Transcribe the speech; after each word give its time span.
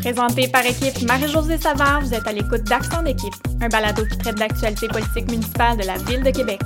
Présenté 0.00 0.48
par 0.48 0.64
équipe 0.64 1.02
Marie-Josée 1.02 1.58
Savard, 1.58 2.00
vous 2.00 2.14
êtes 2.14 2.26
à 2.26 2.32
l'écoute 2.32 2.62
d'Action 2.64 3.02
d'équipe, 3.02 3.34
un 3.60 3.68
balado 3.68 4.06
qui 4.06 4.16
traite 4.16 4.36
d'actualité 4.36 4.88
politique 4.88 5.30
municipale 5.30 5.76
de 5.76 5.84
la 5.84 5.98
Ville 5.98 6.22
de 6.22 6.30
Québec. 6.30 6.58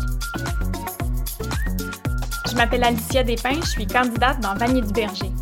Je 2.49 2.55
m'appelle 2.55 2.85
Alicia 2.85 3.25
Despins, 3.25 3.61
je 3.61 3.71
suis 3.71 3.87
candidate 3.89 4.39
dans 4.41 4.55
Vanier-du-Berger. 4.55 5.33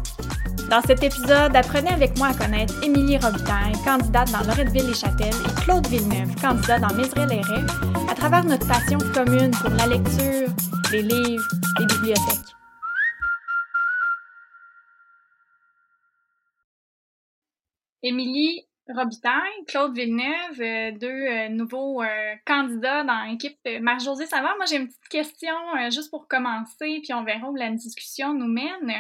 Dans 0.71 0.81
cet 0.81 1.02
épisode, 1.02 1.55
apprenez 1.55 1.91
avec 1.91 2.16
moi 2.16 2.29
à 2.29 2.34
connaître 2.34 2.73
Émilie 2.82 3.18
Robitaille, 3.18 3.75
candidate 3.84 4.32
dans 4.32 4.40
Loretteville-les-Châtelles, 4.46 5.29
et 5.29 5.61
Claude 5.61 5.86
Villeneuve, 5.88 6.34
candidat 6.40 6.79
dans 6.79 6.95
Mézeray-les-Raies, 6.95 7.66
à 8.11 8.14
travers 8.14 8.45
notre 8.45 8.66
passion 8.66 8.98
commune 9.12 9.50
pour 9.50 9.70
la 9.70 9.86
lecture, 9.86 10.48
les 10.93 11.02
livres, 11.02 11.45
les 11.79 11.86
bibliothèques. 11.86 12.62
Émilie 18.02 18.66
Robitaille, 18.88 19.65
Claude 19.69 19.95
Villeneuve, 19.97 20.61
euh, 20.61 20.91
deux 20.98 21.06
euh, 21.06 21.48
nouveaux 21.48 22.02
euh, 22.02 22.34
candidats 22.45 23.05
dans 23.05 23.30
l'équipe 23.30 23.56
Marc-Josée 23.80 24.27
Savard. 24.27 24.56
Moi, 24.56 24.66
j'ai 24.66 24.77
une 24.77 24.88
petite 24.88 25.09
question 25.09 25.55
juste 25.91 26.11
pour 26.11 26.27
commencer, 26.27 27.01
puis 27.02 27.15
on 27.15 27.23
verra 27.23 27.48
où 27.48 27.55
la 27.55 27.70
discussion 27.70 28.34
nous 28.34 28.48
mène. 28.48 28.92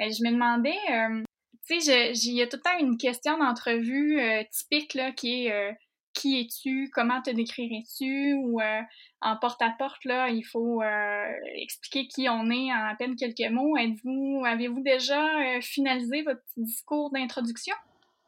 je 0.00 0.24
me 0.24 0.32
demandais, 0.32 0.78
tu 1.66 1.80
sais, 1.80 2.12
il 2.14 2.34
y 2.34 2.42
a 2.42 2.46
tout 2.46 2.56
le 2.56 2.62
temps 2.62 2.78
une 2.80 2.96
question 2.96 3.36
d'entrevue 3.36 4.18
typique 4.50 4.94
là, 4.94 5.12
qui 5.12 5.46
est 5.46 5.76
qui 6.14 6.40
es-tu, 6.40 6.90
comment 6.92 7.22
te 7.22 7.30
décrirais-tu, 7.30 8.34
ou 8.34 8.60
en 9.20 9.36
porte-à-porte, 9.36 10.04
là, 10.04 10.30
il 10.30 10.42
faut 10.42 10.82
expliquer 11.54 12.08
qui 12.08 12.28
on 12.28 12.50
est 12.50 12.72
en 12.72 12.86
à 12.86 12.94
peine 12.98 13.14
quelques 13.14 13.52
mots. 13.52 13.76
Êtes-vous, 13.76 14.42
avez-vous 14.46 14.82
déjà 14.82 15.60
finalisé 15.60 16.22
votre 16.22 16.42
discours 16.56 17.10
d'introduction? 17.10 17.74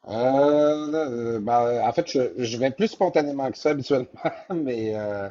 Euh, 0.08 1.38
ben, 1.40 1.82
en 1.86 1.92
fait, 1.92 2.06
je, 2.08 2.56
vais 2.56 2.70
plus 2.70 2.88
spontanément 2.88 3.50
que 3.50 3.58
ça 3.58 3.70
habituellement, 3.70 4.08
mais 4.54 4.96
euh, 4.96 5.28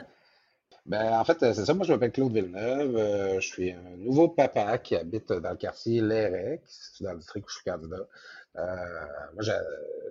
ben, 0.85 1.19
en 1.19 1.23
fait, 1.23 1.37
c'est 1.39 1.65
ça. 1.65 1.73
Moi, 1.73 1.85
je 1.85 1.93
m'appelle 1.93 2.11
Claude 2.11 2.33
Villeneuve. 2.33 2.95
euh, 2.95 3.39
je 3.39 3.47
suis 3.47 3.71
un 3.71 3.97
nouveau 3.97 4.27
papa 4.27 4.77
qui 4.79 4.95
habite 4.95 5.31
dans 5.31 5.51
le 5.51 5.57
quartier 5.57 6.01
Lérec, 6.01 6.61
dans 7.01 7.11
le 7.11 7.19
district 7.19 7.45
où 7.45 7.49
je 7.49 7.55
suis 7.55 7.63
candidat. 7.63 8.07
Euh, 8.57 8.75
moi, 9.33 9.43
je, 9.43 9.51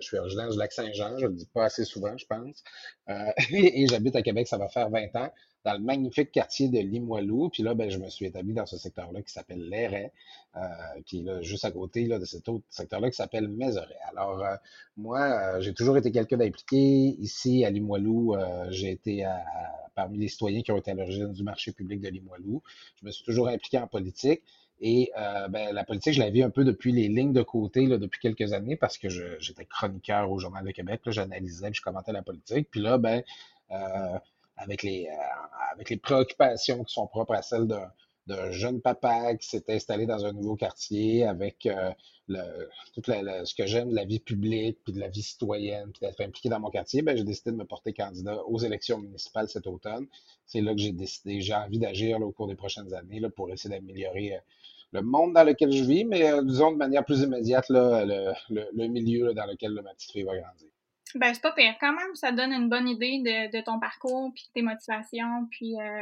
suis 0.01 0.17
originaire 0.19 0.49
du 0.49 0.59
lac 0.59 0.73
Saint-Jean, 0.73 1.19
je 1.19 1.27
le 1.27 1.33
dis 1.33 1.47
pas 1.47 1.65
assez 1.65 1.85
souvent, 1.85 2.17
je 2.17 2.27
pense. 2.27 2.63
Euh, 3.09 3.33
et 3.51 3.87
j'habite 3.89 4.17
à 4.17 4.23
Québec, 4.23 4.47
ça 4.49 4.59
va 4.59 4.69
faire 4.69 4.89
20 4.91 5.17
ans 5.17 5.33
dans 5.65 5.73
le 5.73 5.81
magnifique 5.81 6.33
quartier 6.33 6.69
de 6.69 6.79
Limoilou. 6.79 7.49
Puis 7.51 7.63
là, 7.63 7.75
ben, 7.75 7.91
je 7.91 7.99
me 7.99 8.09
suis 8.09 8.27
établi 8.27 8.55
dans 8.55 8.67
ce 8.67 8.77
secteur-là 8.77 9.23
qui 9.23 9.33
s'appelle 9.33 9.69
Léré, 9.69 10.13
euh, 10.57 10.61
qui 11.07 11.21
est 11.21 11.23
là, 11.23 11.43
juste 11.43 11.65
à 11.65 11.71
côté 11.71 12.07
là, 12.07 12.19
de 12.19 12.25
cet 12.25 12.49
autre 12.49 12.65
secteur-là 12.71 13.11
qui 13.11 13.17
s'appelle 13.17 13.49
Mézeray. 13.49 13.97
Alors, 14.11 14.43
euh, 14.43 14.55
moi, 14.97 15.21
euh, 15.21 15.61
j'ai 15.61 15.75
toujours 15.75 15.97
été 15.97 16.11
quelqu'un 16.13 16.37
d'impliqué. 16.37 17.17
Ici, 17.21 17.65
à 17.65 17.71
Limoilou, 17.71 18.35
euh, 18.35 18.67
j'ai 18.71 18.91
été 18.91 19.25
à, 19.25 19.43
parmi 19.95 20.19
les 20.19 20.29
citoyens 20.29 20.63
qui 20.63 20.73
ont 20.73 20.79
été 20.79 20.91
à 20.91 20.95
l'origine 20.95 21.33
du 21.33 21.43
marché 21.43 21.73
public 21.73 22.01
de 22.01 22.09
Limoilou. 22.09 22.63
Je 23.01 23.07
me 23.07 23.11
suis 23.11 23.25
toujours 23.25 23.49
impliqué 23.49 23.79
en 23.79 23.87
politique. 23.87 24.43
Et 24.81 25.11
euh, 25.19 25.49
ben, 25.49 25.75
la 25.75 25.85
politique, 25.85 26.15
je 26.15 26.21
la 26.21 26.31
vis 26.31 26.43
un 26.43 26.51
peu 26.51 26.65
depuis 26.65 26.93
les 26.93 27.09
lignes 27.09 27.33
de 27.33 27.43
côté, 27.43 27.87
là, 27.87 27.99
depuis 27.99 28.21
quelques 28.21 28.53
années, 28.53 28.77
parce 28.77 28.97
que 28.97 29.09
j'étais 29.09 29.65
chroniqueur 29.65 30.31
au 30.31 30.39
Journal 30.39 30.65
de 30.65 30.71
Québec. 30.71 31.01
J'analysais, 31.07 31.73
je 31.73 31.83
commentais 31.83 32.13
la 32.13 32.23
politique. 32.23 32.69
Puis 32.71 32.81
là, 32.81 32.97
ben, 32.97 33.23
euh, 33.73 34.19
avec 34.59 34.83
les, 34.83 35.09
euh, 35.09 35.73
avec 35.73 35.91
les 35.91 35.97
préoccupations 35.97 36.85
qui 36.85 36.93
sont 36.93 37.07
propres 37.07 37.35
à 37.35 37.43
celles 37.43 37.69
d'un 38.27 38.51
jeune 38.51 38.83
papa 38.83 39.35
qui 39.37 39.49
s'est 39.49 39.65
installé 39.69 40.05
dans 40.05 40.27
un 40.27 40.33
nouveau 40.33 40.55
quartier 40.55 41.25
avec 41.25 41.65
euh, 41.65 41.91
le, 42.27 42.69
tout 42.93 43.01
ce 43.07 43.55
que 43.55 43.67
j'aime 43.67 43.91
de 43.91 43.95
la 43.95 44.05
vie 44.05 44.21
publique, 44.21 44.79
puis 44.85 44.93
de 44.93 45.01
la 45.01 45.09
vie 45.09 45.23
citoyenne, 45.23 45.91
puis 45.93 46.01
d'être 46.01 46.21
impliqué 46.21 46.51
dans 46.51 46.61
mon 46.61 46.69
quartier, 46.69 47.01
ben, 47.01 47.17
j'ai 47.17 47.25
décidé 47.25 47.53
de 47.53 47.57
me 47.57 47.65
porter 47.65 47.95
candidat 47.95 48.45
aux 48.45 48.59
élections 48.59 48.99
municipales 48.99 49.49
cet 49.49 49.67
automne. 49.67 50.07
C'est 50.45 50.61
là 50.61 50.75
que 50.75 50.81
j'ai 50.81 50.93
décidé, 50.93 51.41
j'ai 51.41 51.55
envie 51.55 51.79
d'agir 51.79 52.21
au 52.21 52.31
cours 52.33 52.49
des 52.49 52.57
prochaines 52.57 52.93
années 52.93 53.21
là, 53.21 53.31
pour 53.31 53.51
essayer 53.51 53.75
d'améliorer 53.75 54.35
euh, 54.37 54.41
le 54.93 55.03
monde 55.03 55.35
dans 55.35 55.45
lequel 55.45 55.71
je 55.73 55.85
vis, 55.85 56.05
mais 56.05 56.31
disons 56.45 56.73
de 56.73 56.77
manière 56.77 57.05
plus 57.05 57.21
immédiate 57.21 57.69
là, 57.69 58.05
le, 58.05 58.33
le, 58.51 58.69
le 58.75 58.87
milieu 58.89 59.35
dans 59.35 59.45
lequel 59.47 59.73
ma 59.73 59.95
petite 59.95 60.13
fille 60.13 60.23
va 60.23 60.37
grandir. 60.37 60.69
Ben, 61.15 61.33
c'est 61.33 61.41
pas 61.41 61.53
pire. 61.53 61.75
Quand 61.81 61.93
même, 61.93 62.15
ça 62.15 62.33
donne 62.33 62.53
une 62.53 62.69
bonne 62.69 62.89
idée 62.89 63.19
de, 63.25 63.57
de 63.57 63.65
ton 63.65 63.81
parcours, 63.81 64.31
puis 64.35 64.45
de 64.49 64.53
tes 64.53 64.63
motivations, 64.63 65.47
puis 65.51 65.75
euh, 65.81 66.01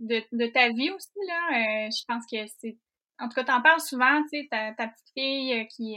de, 0.00 0.22
de 0.32 0.46
ta 0.46 0.68
vie 0.70 0.90
aussi, 0.90 1.18
là. 1.28 1.50
Euh, 1.50 1.90
je 1.90 2.04
pense 2.06 2.24
que 2.30 2.38
c'est... 2.58 2.76
En 3.20 3.28
tout 3.28 3.34
cas, 3.36 3.44
t'en 3.44 3.62
parles 3.62 3.80
souvent, 3.80 4.22
tu 4.24 4.40
sais, 4.40 4.48
ta, 4.50 4.72
ta 4.72 4.88
petite 4.88 5.10
fille 5.16 5.52
euh, 5.52 5.64
qui, 5.66 5.96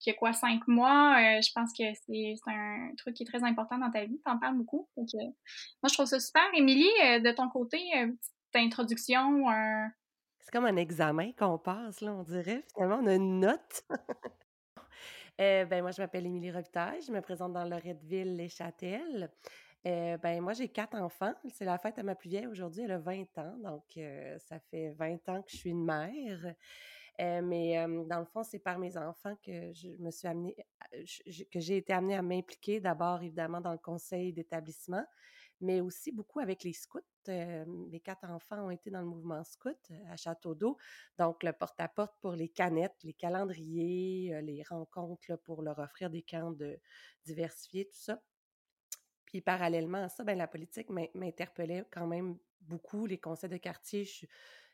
qui 0.00 0.10
a 0.10 0.14
quoi, 0.14 0.32
cinq 0.32 0.66
mois, 0.66 1.40
je 1.40 1.50
pense 1.54 1.70
que 1.72 1.84
c'est 2.04 2.34
un 2.46 2.90
truc 2.96 3.14
qui 3.14 3.22
est 3.22 3.26
très 3.26 3.44
important 3.44 3.78
dans 3.78 3.92
ta 3.92 4.04
vie. 4.04 4.20
T'en 4.24 4.38
parles 4.38 4.56
beaucoup. 4.56 4.88
Donc, 4.96 5.06
moi, 5.14 5.88
je 5.88 5.94
trouve 5.94 6.06
ça 6.06 6.18
super. 6.18 6.42
Émilie, 6.54 6.90
de 7.22 7.30
ton 7.30 7.48
côté, 7.48 7.78
petite 7.92 8.56
introduction, 8.56 9.44
C'est 10.40 10.50
comme 10.50 10.64
un 10.64 10.76
examen 10.76 11.30
qu'on 11.38 11.58
passe, 11.58 12.00
là, 12.00 12.12
on 12.12 12.24
dirait. 12.24 12.64
Finalement, 12.74 12.98
on 13.02 13.06
a 13.06 13.14
une 13.14 13.38
note. 13.38 13.84
Euh, 15.40 15.64
ben, 15.66 15.82
moi, 15.82 15.92
je 15.92 16.02
m'appelle 16.02 16.26
Émilie 16.26 16.50
Robitaille, 16.50 17.00
je 17.00 17.12
me 17.12 17.20
présente 17.20 17.52
dans 17.52 17.64
Loretteville, 17.64 18.36
les 18.36 18.48
Châtelles. 18.48 19.30
Euh, 19.86 20.16
ben, 20.16 20.40
moi, 20.40 20.52
j'ai 20.52 20.68
quatre 20.68 20.96
enfants. 20.96 21.32
C'est 21.52 21.64
la 21.64 21.78
fête 21.78 21.96
à 21.98 22.02
ma 22.02 22.16
plus 22.16 22.28
vieille 22.28 22.48
aujourd'hui, 22.48 22.82
elle 22.82 22.90
a 22.90 22.98
20 22.98 23.38
ans, 23.38 23.56
donc 23.62 23.84
euh, 23.96 24.36
ça 24.40 24.58
fait 24.58 24.90
20 24.98 25.28
ans 25.28 25.42
que 25.42 25.50
je 25.52 25.56
suis 25.56 25.70
une 25.70 25.84
mère. 25.84 26.54
Euh, 27.20 27.40
mais 27.42 27.84
dans 28.06 28.18
le 28.18 28.24
fond, 28.24 28.42
c'est 28.42 28.58
par 28.58 28.78
mes 28.78 28.96
enfants 28.96 29.34
que 29.44 29.72
je 29.72 29.88
me 29.98 30.10
suis 30.10 30.28
amenée, 30.28 30.56
que 31.52 31.60
j'ai 31.60 31.76
été 31.76 31.92
amenée 31.92 32.14
à 32.16 32.22
m'impliquer 32.22 32.80
d'abord 32.80 33.22
évidemment 33.22 33.60
dans 33.60 33.72
le 33.72 33.78
conseil 33.78 34.32
d'établissement, 34.32 35.04
mais 35.60 35.80
aussi 35.80 36.12
beaucoup 36.12 36.40
avec 36.40 36.64
les 36.64 36.72
scouts. 36.72 37.00
Mes 37.26 38.00
quatre 38.00 38.24
enfants 38.24 38.66
ont 38.66 38.70
été 38.70 38.90
dans 38.90 39.00
le 39.00 39.06
mouvement 39.06 39.44
scout 39.44 39.78
à 40.08 40.16
Château 40.16 40.54
d'Eau. 40.54 40.76
Donc, 41.18 41.42
le 41.42 41.52
porte-à-porte 41.52 42.14
pour 42.20 42.32
les 42.32 42.48
canettes, 42.48 42.96
les 43.02 43.12
calendriers, 43.12 44.40
les 44.42 44.62
rencontres 44.62 45.36
pour 45.44 45.62
leur 45.62 45.78
offrir 45.78 46.10
des 46.10 46.22
camps 46.22 46.52
de 46.52 46.78
diversifier, 47.24 47.86
tout 47.86 47.98
ça. 47.98 48.22
Puis, 49.26 49.42
parallèlement 49.42 50.04
à 50.04 50.08
ça, 50.08 50.24
ben, 50.24 50.38
la 50.38 50.48
politique 50.48 50.88
m'interpellait 51.14 51.84
quand 51.90 52.06
même 52.06 52.38
beaucoup. 52.62 53.04
Les 53.04 53.18
conseils 53.18 53.50
de 53.50 53.58
quartier, 53.58 54.04
je, 54.04 54.26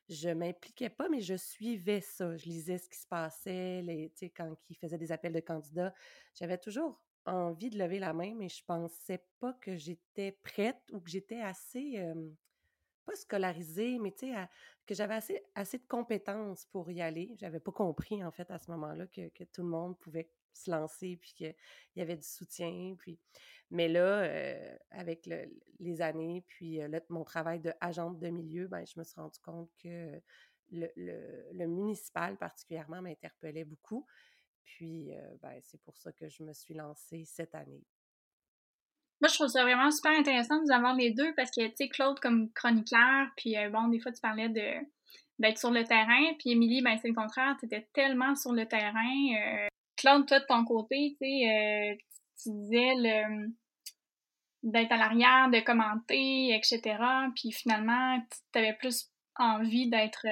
je 0.09 0.28
m'impliquais 0.28 0.91
pas, 0.91 1.09
mais 1.09 1.21
je 1.21 1.34
suivais 1.34 2.00
ça. 2.00 2.37
Je 2.37 2.44
lisais 2.44 2.78
ce 2.78 2.89
qui 2.89 2.99
se 2.99 3.06
passait, 3.06 3.83
les, 3.83 4.12
quand 4.37 4.55
ils 4.69 4.77
faisaient 4.77 4.99
des 4.99 5.12
appels 5.12 5.33
de 5.33 5.41
candidats. 5.41 5.94
J'avais 6.34 6.59
toujours 6.59 7.04
envie 7.27 7.71
de 7.71 7.79
lever 7.79 7.99
la 7.99 8.12
main, 8.12 8.35
mais 8.35 8.49
je 8.49 8.65
pensais 8.65 9.25
pas 9.41 9.53
que 9.55 9.77
j'étais 9.77 10.33
prête 10.43 10.83
ou 10.93 11.01
que 11.01 11.11
j'étais 11.11 11.41
assez, 11.41 12.03
pas 13.05 13.15
scolarisée, 13.17 13.99
mais 13.99 14.12
tu 14.12 14.33
sais, 14.33 14.35
que 14.87 14.95
j'avais 14.95 15.15
assez, 15.15 15.43
assez 15.55 15.79
de 15.79 15.87
compétences 15.87 16.67
pour 16.67 16.91
y 16.91 17.01
aller. 17.01 17.35
J'avais 17.39 17.61
pas 17.61 17.73
compris, 17.73 18.23
en 18.25 18.31
fait, 18.31 18.51
à 18.51 18.59
ce 18.59 18.71
moment-là, 18.73 19.07
que, 19.07 19.29
que, 19.31 19.45
tout 19.45 19.62
le 19.62 19.69
monde 19.69 19.99
pouvait 19.99 20.31
se 20.53 20.71
lancer, 20.71 21.17
puis 21.17 21.33
qu'il 21.35 21.55
y 21.97 22.01
avait 22.01 22.17
du 22.17 22.27
soutien. 22.27 22.95
Puis... 22.99 23.19
Mais 23.71 23.89
là, 23.89 24.29
avec 24.91 25.27
le, 25.27 25.47
les 25.81 26.01
années, 26.01 26.45
puis 26.47 26.81
mon 27.09 27.25
travail 27.25 27.61
de 27.61 27.73
agente 27.81 28.19
de 28.19 28.29
milieu, 28.29 28.69
ben, 28.69 28.85
je 28.87 28.99
me 28.99 29.05
suis 29.05 29.21
rendu 29.21 29.39
compte 29.41 29.71
que 29.83 30.21
le, 30.71 30.89
le 30.97 31.67
municipal 31.67 32.37
particulièrement 32.37 33.03
m'interpellait 33.03 33.65
beaucoup. 33.65 34.06
Puis, 34.65 35.11
ben, 35.43 35.59
c'est 35.63 35.81
pour 35.83 35.97
ça 35.97 36.13
que 36.13 36.29
je 36.29 36.43
me 36.43 36.53
suis 36.53 36.75
lancée 36.75 37.25
cette 37.25 37.55
année. 37.55 37.85
Moi, 39.21 39.29
je 39.29 39.35
trouve 39.35 39.49
ça 39.49 39.63
vraiment 39.63 39.91
super 39.91 40.13
intéressant 40.13 40.57
de 40.57 40.63
vous 40.63 40.73
avoir 40.73 40.95
les 40.95 41.13
deux 41.13 41.33
parce 41.35 41.51
que, 41.51 41.67
tu 41.69 41.75
sais, 41.77 41.89
Claude 41.89 42.19
comme 42.21 42.53
chroniqueur, 42.53 43.29
puis 43.37 43.55
bon, 43.73 43.89
des 43.89 44.01
fois, 44.01 44.13
tu 44.13 44.21
parlais 44.21 44.49
de 44.49 44.85
d'être 45.39 45.59
sur 45.59 45.73
le 45.73 45.83
terrain, 45.83 46.33
puis 46.39 46.51
Émilie, 46.51 46.81
ben, 46.81 46.97
c'est 47.01 47.09
le 47.09 47.15
contraire, 47.15 47.57
tu 47.59 47.67
étais 47.67 47.89
tellement 47.93 48.37
sur 48.37 48.53
le 48.53 48.67
terrain. 48.67 49.69
Claude, 49.97 50.27
toi, 50.27 50.41
de 50.41 50.44
ton 50.47 50.65
côté, 50.65 51.17
tu 51.21 51.27
sais, 51.27 51.99
tu 52.43 52.50
disais 52.50 52.94
le 52.97 53.53
d'être 54.62 54.93
à 54.93 54.97
l'arrière, 54.97 55.50
de 55.50 55.61
commenter, 55.61 56.55
etc. 56.55 56.99
Puis 57.35 57.53
finalement, 57.53 58.19
tu 58.53 58.59
avais 58.59 58.73
plus 58.75 59.11
envie 59.37 59.88
d'être 59.91 60.27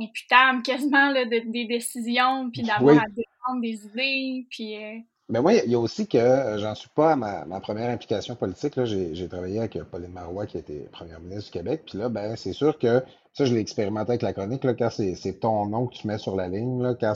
imputable 0.00 0.62
quasiment 0.62 1.10
là, 1.10 1.24
de, 1.24 1.50
des 1.50 1.66
décisions, 1.66 2.50
puis 2.50 2.62
d'avoir 2.62 2.96
à 2.96 3.06
défendre 3.08 3.60
des 3.62 3.84
idées, 3.86 4.46
puis... 4.50 4.76
Euh... 4.76 4.98
Mais 5.28 5.40
moi, 5.40 5.54
il 5.54 5.70
y 5.70 5.74
a 5.74 5.78
aussi 5.80 6.06
que 6.06 6.18
euh, 6.18 6.58
j'en 6.58 6.76
suis 6.76 6.88
pas 6.90 7.12
à 7.12 7.16
ma, 7.16 7.44
ma, 7.46 7.58
première 7.58 7.90
implication 7.90 8.36
politique. 8.36 8.74
J'ai 8.84 9.28
travaillé 9.28 9.58
avec 9.58 9.74
euh, 9.74 9.82
Pauline 9.82 10.12
Marois, 10.12 10.46
qui 10.46 10.56
était 10.56 10.88
première 10.92 11.18
ministre 11.18 11.46
du 11.46 11.50
Québec. 11.50 11.82
Puis 11.84 11.98
là, 11.98 12.08
ben, 12.08 12.36
c'est 12.36 12.52
sûr 12.52 12.78
que 12.78 13.02
ça, 13.32 13.44
je 13.44 13.52
l'ai 13.52 13.60
expérimenté 13.60 14.12
avec 14.12 14.22
la 14.22 14.32
chronique, 14.32 14.62
là, 14.62 14.74
quand 14.74 14.88
c'est 14.90 15.40
ton 15.40 15.66
nom 15.66 15.88
que 15.88 15.94
tu 15.94 16.06
mets 16.06 16.18
sur 16.18 16.36
la 16.36 16.48
ligne, 16.48 16.80
là, 16.80 16.94
quand 16.94 17.14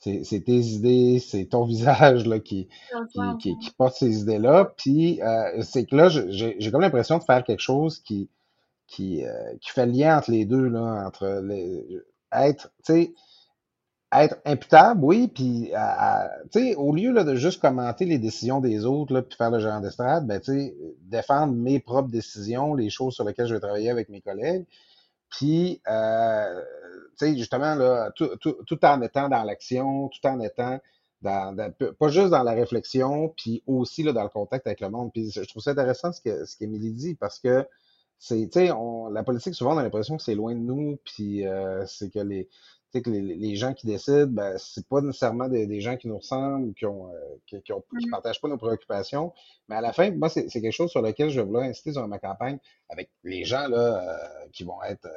c'est 0.00 0.44
tes 0.44 0.58
idées, 0.58 1.18
c'est 1.18 1.46
ton 1.46 1.64
visage 1.66 2.26
là, 2.26 2.38
qui, 2.40 2.68
qui, 3.10 3.20
qui, 3.40 3.58
qui, 3.58 3.70
porte 3.72 3.96
ces 3.96 4.20
idées-là. 4.20 4.72
Puis 4.76 5.22
euh, 5.22 5.62
c'est 5.62 5.86
que 5.86 5.96
là, 5.96 6.08
j'ai 6.08 6.70
comme 6.70 6.82
l'impression 6.82 7.18
de 7.18 7.24
faire 7.24 7.42
quelque 7.42 7.62
chose 7.62 8.00
qui, 8.00 8.28
qui, 8.90 9.24
euh, 9.24 9.54
qui 9.62 9.70
fait 9.70 9.86
le 9.86 9.92
lien 9.92 10.18
entre 10.18 10.30
les 10.32 10.44
deux, 10.44 10.68
là, 10.68 11.04
entre 11.06 11.42
être, 12.32 12.70
tu 12.84 12.92
sais, 12.92 13.14
être 14.12 14.36
imputable, 14.44 15.04
oui, 15.04 15.28
puis 15.28 15.70
tu 16.52 16.60
sais, 16.60 16.74
au 16.74 16.92
lieu 16.92 17.12
là, 17.12 17.24
de 17.24 17.36
juste 17.36 17.60
commenter 17.62 18.04
les 18.04 18.18
décisions 18.18 18.60
des 18.60 18.84
autres, 18.84 19.14
là, 19.14 19.22
puis 19.22 19.36
faire 19.36 19.50
le 19.52 19.60
gérant 19.60 19.80
d'estrade, 19.80 20.26
ben, 20.26 20.40
tu 20.40 20.52
sais, 20.52 20.76
défendre 21.02 21.54
mes 21.54 21.80
propres 21.80 22.10
décisions, 22.10 22.74
les 22.74 22.90
choses 22.90 23.14
sur 23.14 23.24
lesquelles 23.24 23.46
je 23.46 23.54
vais 23.54 23.60
travailler 23.60 23.90
avec 23.90 24.08
mes 24.08 24.20
collègues, 24.20 24.66
puis, 25.30 25.80
euh, 25.88 26.60
tu 27.18 27.26
sais, 27.26 27.36
justement, 27.36 27.76
là, 27.76 28.10
tout, 28.16 28.36
tout, 28.40 28.56
tout, 28.66 28.84
en 28.84 29.00
étant 29.00 29.28
dans 29.28 29.44
l'action, 29.44 30.08
tout 30.08 30.26
en 30.26 30.40
étant 30.40 30.80
dans, 31.22 31.54
pas 31.98 32.08
juste 32.08 32.30
dans 32.30 32.42
la 32.42 32.52
réflexion, 32.52 33.32
puis 33.36 33.62
aussi 33.66 34.02
là, 34.02 34.12
dans 34.12 34.22
le 34.24 34.28
contact 34.28 34.66
avec 34.66 34.80
le 34.80 34.90
monde. 34.90 35.12
Puis 35.12 35.30
je 35.30 35.42
trouve 35.42 35.62
ça 35.62 35.72
intéressant 35.72 36.12
ce 36.12 36.20
que 36.20 36.44
ce 36.44 36.56
qu'Émilie 36.56 36.92
dit, 36.92 37.14
parce 37.14 37.38
que 37.38 37.66
c'est, 38.20 38.52
sais, 38.52 38.68
la 38.68 39.22
politique, 39.24 39.54
souvent, 39.54 39.74
on 39.74 39.78
a 39.78 39.82
l'impression 39.82 40.18
que 40.18 40.22
c'est 40.22 40.34
loin 40.34 40.54
de 40.54 40.60
nous, 40.60 40.98
puis 41.04 41.46
euh, 41.46 41.86
c'est 41.86 42.12
que 42.12 42.18
les, 42.18 42.48
que 42.92 43.08
les, 43.08 43.22
les, 43.22 43.56
gens 43.56 43.72
qui 43.72 43.86
décident, 43.86 44.26
ben, 44.26 44.58
c'est 44.58 44.86
pas 44.86 45.00
nécessairement 45.00 45.48
des, 45.48 45.66
des, 45.66 45.80
gens 45.80 45.96
qui 45.96 46.06
nous 46.06 46.18
ressemblent, 46.18 46.74
qui 46.74 46.84
ont, 46.84 47.10
euh, 47.10 47.18
qui, 47.46 47.60
qui, 47.62 47.72
ont, 47.72 47.80
qui, 47.80 48.06
mm-hmm. 48.06 48.10
partagent 48.10 48.40
pas 48.42 48.48
nos 48.48 48.58
préoccupations. 48.58 49.32
Mais 49.68 49.76
à 49.76 49.80
la 49.80 49.94
fin, 49.94 50.10
moi, 50.10 50.28
c'est 50.28 50.48
quelque 50.48 50.70
chose 50.70 50.90
sur 50.90 51.00
lequel 51.00 51.30
je 51.30 51.40
voulais 51.40 51.68
insister 51.68 51.92
dans 51.92 52.06
ma 52.08 52.18
campagne 52.18 52.58
avec 52.90 53.10
les 53.24 53.44
gens 53.44 53.66
là, 53.68 54.02
euh, 54.06 54.48
qui 54.52 54.64
vont 54.64 54.82
être 54.82 55.08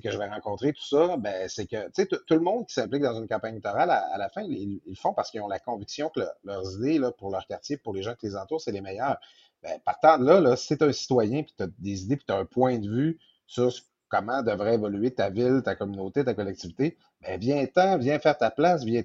que 0.00 0.10
je 0.10 0.18
vais 0.18 0.28
rencontrer, 0.28 0.72
tout 0.72 0.84
ça, 0.84 1.16
ben, 1.16 1.48
c'est 1.48 1.66
que 1.66 1.88
tout 1.90 2.34
le 2.34 2.40
monde 2.40 2.66
qui 2.66 2.74
s'implique 2.74 3.02
dans 3.02 3.18
une 3.18 3.28
campagne 3.28 3.54
électorale, 3.54 3.90
à, 3.90 4.18
la 4.18 4.28
fin, 4.28 4.42
ils, 4.42 4.80
le 4.86 4.94
font 4.94 5.12
parce 5.14 5.30
qu'ils 5.30 5.40
ont 5.40 5.48
la 5.48 5.58
conviction 5.58 6.10
que 6.10 6.20
leurs 6.44 6.76
idées 6.76 6.98
là, 6.98 7.12
pour 7.12 7.30
leur 7.30 7.46
quartier, 7.46 7.76
pour 7.76 7.94
les 7.94 8.02
gens 8.02 8.14
qui 8.14 8.26
les 8.26 8.36
entourent, 8.36 8.60
c'est 8.60 8.72
les 8.72 8.80
meilleures. 8.80 9.18
Ben, 9.62 9.80
partant 9.84 10.18
de 10.18 10.24
là, 10.24 10.40
là 10.40 10.56
si 10.56 10.76
tu 10.76 10.84
es 10.84 10.88
un 10.88 10.92
citoyen, 10.92 11.42
puis 11.42 11.54
tu 11.56 11.64
as 11.64 11.68
des 11.78 12.02
idées, 12.04 12.16
puis 12.16 12.26
tu 12.26 12.32
as 12.32 12.38
un 12.38 12.44
point 12.44 12.78
de 12.78 12.88
vue 12.88 13.18
sur 13.46 13.72
comment 14.08 14.42
devrait 14.42 14.74
évoluer 14.74 15.12
ta 15.12 15.30
ville, 15.30 15.62
ta 15.64 15.74
communauté, 15.74 16.24
ta 16.24 16.34
collectivité, 16.34 16.96
ben, 17.22 17.38
viens-t'en, 17.38 17.98
viens 17.98 18.18
faire 18.18 18.38
ta 18.38 18.50
place, 18.50 18.84
viens, 18.84 19.02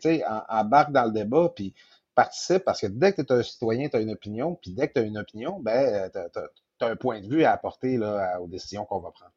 embarque 0.49 0.91
dans 0.91 1.05
le 1.05 1.11
débat, 1.11 1.51
puis 1.55 1.73
participe, 2.15 2.63
parce 2.63 2.81
que 2.81 2.87
dès 2.87 3.13
que 3.13 3.21
tu 3.21 3.33
es 3.33 3.37
un 3.37 3.43
citoyen, 3.43 3.89
tu 3.89 3.97
as 3.97 4.01
une 4.01 4.11
opinion, 4.11 4.55
puis 4.61 4.73
dès 4.73 4.87
que 4.87 4.93
tu 4.93 4.99
as 4.99 5.03
une 5.03 5.17
opinion, 5.17 5.59
ben, 5.59 6.09
tu 6.11 6.39
as, 6.39 6.87
un 6.87 6.95
point 6.95 7.21
de 7.21 7.27
vue 7.27 7.43
à 7.43 7.51
apporter 7.51 7.97
là, 7.97 8.41
aux 8.41 8.47
décisions 8.47 8.85
qu'on 8.85 8.99
va 8.99 9.11
prendre. 9.11 9.33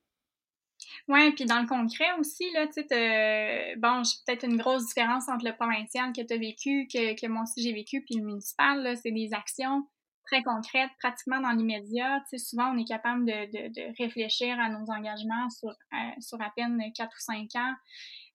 Oui, 1.08 1.32
puis 1.32 1.44
dans 1.44 1.60
le 1.60 1.66
concret 1.66 2.12
aussi, 2.18 2.50
là, 2.52 2.66
tu 2.66 2.82
sais, 2.88 3.76
bon, 3.76 4.02
j'ai 4.02 4.16
peut-être 4.26 4.44
une 4.44 4.56
grosse 4.56 4.86
différence 4.86 5.28
entre 5.28 5.44
le 5.44 5.54
provincial 5.54 6.12
que 6.12 6.22
tu 6.22 6.32
as 6.32 6.38
vécu, 6.38 6.88
que, 6.90 7.18
que 7.20 7.26
moi 7.26 7.42
aussi 7.42 7.62
j'ai 7.62 7.72
vécu, 7.72 8.02
puis 8.02 8.16
le 8.16 8.24
municipal, 8.24 8.82
là, 8.82 8.96
c'est 8.96 9.12
des 9.12 9.34
actions 9.34 9.86
très 10.26 10.42
concrètes, 10.42 10.90
pratiquement 10.98 11.40
dans 11.40 11.50
l'immédiat. 11.50 12.20
Tu 12.28 12.38
sais, 12.38 12.44
souvent, 12.44 12.72
on 12.74 12.78
est 12.78 12.88
capable 12.88 13.24
de, 13.24 13.32
de, 13.32 13.68
de 13.68 14.02
réfléchir 14.02 14.58
à 14.58 14.68
nos 14.68 14.90
engagements 14.90 15.50
sur, 15.50 15.68
euh, 15.68 16.20
sur 16.20 16.40
à 16.40 16.50
peine 16.56 16.80
4 16.94 17.08
ou 17.08 17.20
5 17.20 17.48
ans. 17.56 17.74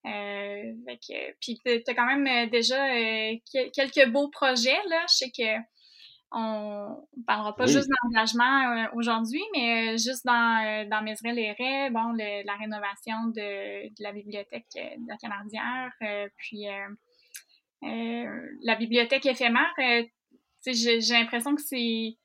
Euh, 0.05 0.73
puis 1.41 1.59
tu 1.65 1.71
as 1.87 1.93
quand 1.93 2.05
même 2.05 2.25
euh, 2.25 2.49
déjà 2.49 2.81
euh, 2.93 3.35
quelques 3.73 4.09
beaux 4.09 4.29
projets, 4.29 4.79
là. 4.89 5.05
Je 5.09 5.15
sais 5.15 5.31
que 5.31 5.61
on 6.31 7.07
parlera 7.25 7.55
pas 7.55 7.65
juste 7.65 7.89
d'engagement 8.03 8.87
aujourd'hui, 8.93 9.41
mais 9.51 9.97
juste 9.97 10.23
dans, 10.25 10.87
dans 10.87 11.03
les 11.03 11.51
raies 11.53 11.89
bon, 11.89 12.13
la 12.13 12.55
rénovation 12.55 13.25
de, 13.29 13.87
de, 13.87 14.03
la 14.03 14.11
bibliothèque 14.11 14.67
de 14.75 15.07
la 15.07 15.17
Canardière, 15.17 15.91
puis 16.37 16.65
la 17.81 18.75
bibliothèque 18.75 19.25
éphémère, 19.25 19.73
j'ai 20.65 20.99
l'impression 21.13 21.55
que 21.55 21.61
c'est... 21.61 22.15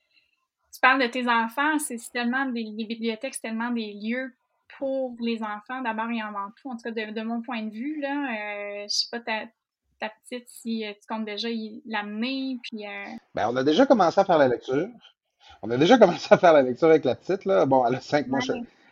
Tu 0.72 0.80
parles 0.80 1.00
de 1.00 1.06
tes 1.06 1.28
enfants, 1.28 1.78
c'est 1.78 1.98
tellement 2.12 2.46
des, 2.46 2.64
bibliothèques, 2.64 3.34
c'est 3.34 3.42
tellement 3.42 3.70
des 3.70 3.92
lieux 3.94 4.34
pour 4.78 5.14
les 5.20 5.40
enfants, 5.42 5.82
d'abord 5.82 6.10
et 6.10 6.20
avant 6.20 6.50
tout, 6.60 6.68
en 6.68 6.76
tout 6.76 6.82
cas 6.82 6.90
de, 6.90 7.12
de 7.12 7.22
mon 7.22 7.42
point 7.42 7.62
de 7.62 7.70
vue, 7.70 8.00
là, 8.00 8.84
je 8.86 8.88
sais 8.88 9.06
pas, 9.10 9.20
ta 10.00 10.10
petite 10.10 10.48
si 10.48 10.86
euh, 10.86 10.92
tu 10.92 11.06
comptes 11.08 11.24
déjà 11.24 11.48
l'amener? 11.86 12.58
Puis, 12.62 12.86
euh, 12.86 13.04
ben, 13.34 13.48
on 13.50 13.56
a 13.56 13.64
déjà 13.64 13.86
commencé 13.86 14.20
à 14.20 14.24
faire 14.24 14.38
la 14.38 14.48
lecture. 14.48 14.88
On 15.62 15.70
a 15.70 15.76
déjà 15.76 15.98
commencé 15.98 16.26
à 16.30 16.38
faire 16.38 16.52
la 16.52 16.62
lecture 16.62 16.88
avec 16.88 17.04
la 17.04 17.14
petite. 17.14 17.44
Là. 17.44 17.66
Bon, 17.66 17.86
elle 17.86 17.96
a 17.96 18.00
cinq 18.00 18.26
mois. 18.28 18.40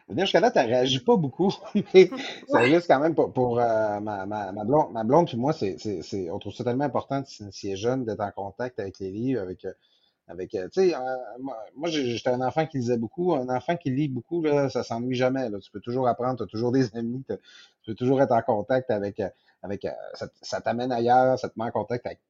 Je... 0.08 0.19
Jusqu'à 0.20 0.40
là, 0.40 0.50
tu 0.50 0.58
ne 0.58 0.64
réagis 0.64 1.00
pas 1.00 1.16
beaucoup, 1.16 1.52
mais 1.94 2.10
ça 2.49 2.58
risque 2.58 2.88
quand 2.88 3.00
même 3.00 3.14
pour, 3.14 3.32
pour 3.32 3.58
euh, 3.58 4.00
ma, 4.00 4.26
ma, 4.26 4.52
ma, 4.52 4.64
blonde. 4.64 4.93
Ma 4.93 5.04
blonde, 5.04 5.26
puis 5.26 5.37
moi, 5.37 5.52
c'est, 5.52 5.76
c'est, 5.78 6.31
on 6.31 6.38
trouve 6.38 6.54
ça 6.54 6.64
tellement 6.64 6.84
important 6.84 7.22
si 7.26 7.70
est 7.70 7.76
jeune 7.76 8.04
d'être 8.04 8.20
en 8.20 8.31
contact 8.31 8.81
avec 8.81 8.99
les 8.99 9.10
livres, 9.10 9.43
avec, 9.43 9.66
avec 10.28 10.50
tu 10.50 10.58
sais, 10.72 10.94
moi, 11.76 11.88
j'étais 11.88 12.31
un 12.31 12.40
enfant 12.40 12.66
qui 12.66 12.78
lisait 12.78 12.96
beaucoup. 12.96 13.34
Un 13.34 13.49
enfant 13.49 13.76
qui 13.76 13.90
lit 13.90 14.08
beaucoup, 14.08 14.43
là, 14.43 14.69
ça 14.69 14.82
s'ennuie 14.82 15.14
jamais. 15.14 15.49
Là. 15.49 15.58
Tu 15.58 15.70
peux 15.70 15.81
toujours 15.81 16.08
apprendre, 16.08 16.38
tu 16.38 16.43
as 16.44 16.46
toujours 16.46 16.72
des 16.72 16.84
amis, 16.96 17.25
tu 17.28 17.37
peux 17.87 17.94
toujours 17.94 18.20
être 18.22 18.32
en 18.32 18.43
contact 18.43 18.90
avec, 18.90 19.20
avec 19.62 19.85
euh, 19.85 19.91
ça, 20.43 20.61
t'amène 20.61 20.91
ailleurs, 20.91 21.38
ça 21.38 21.49
te 21.49 21.59
met 21.59 21.64
en 21.64 21.70
contact 21.70 22.05
avec 22.06 22.20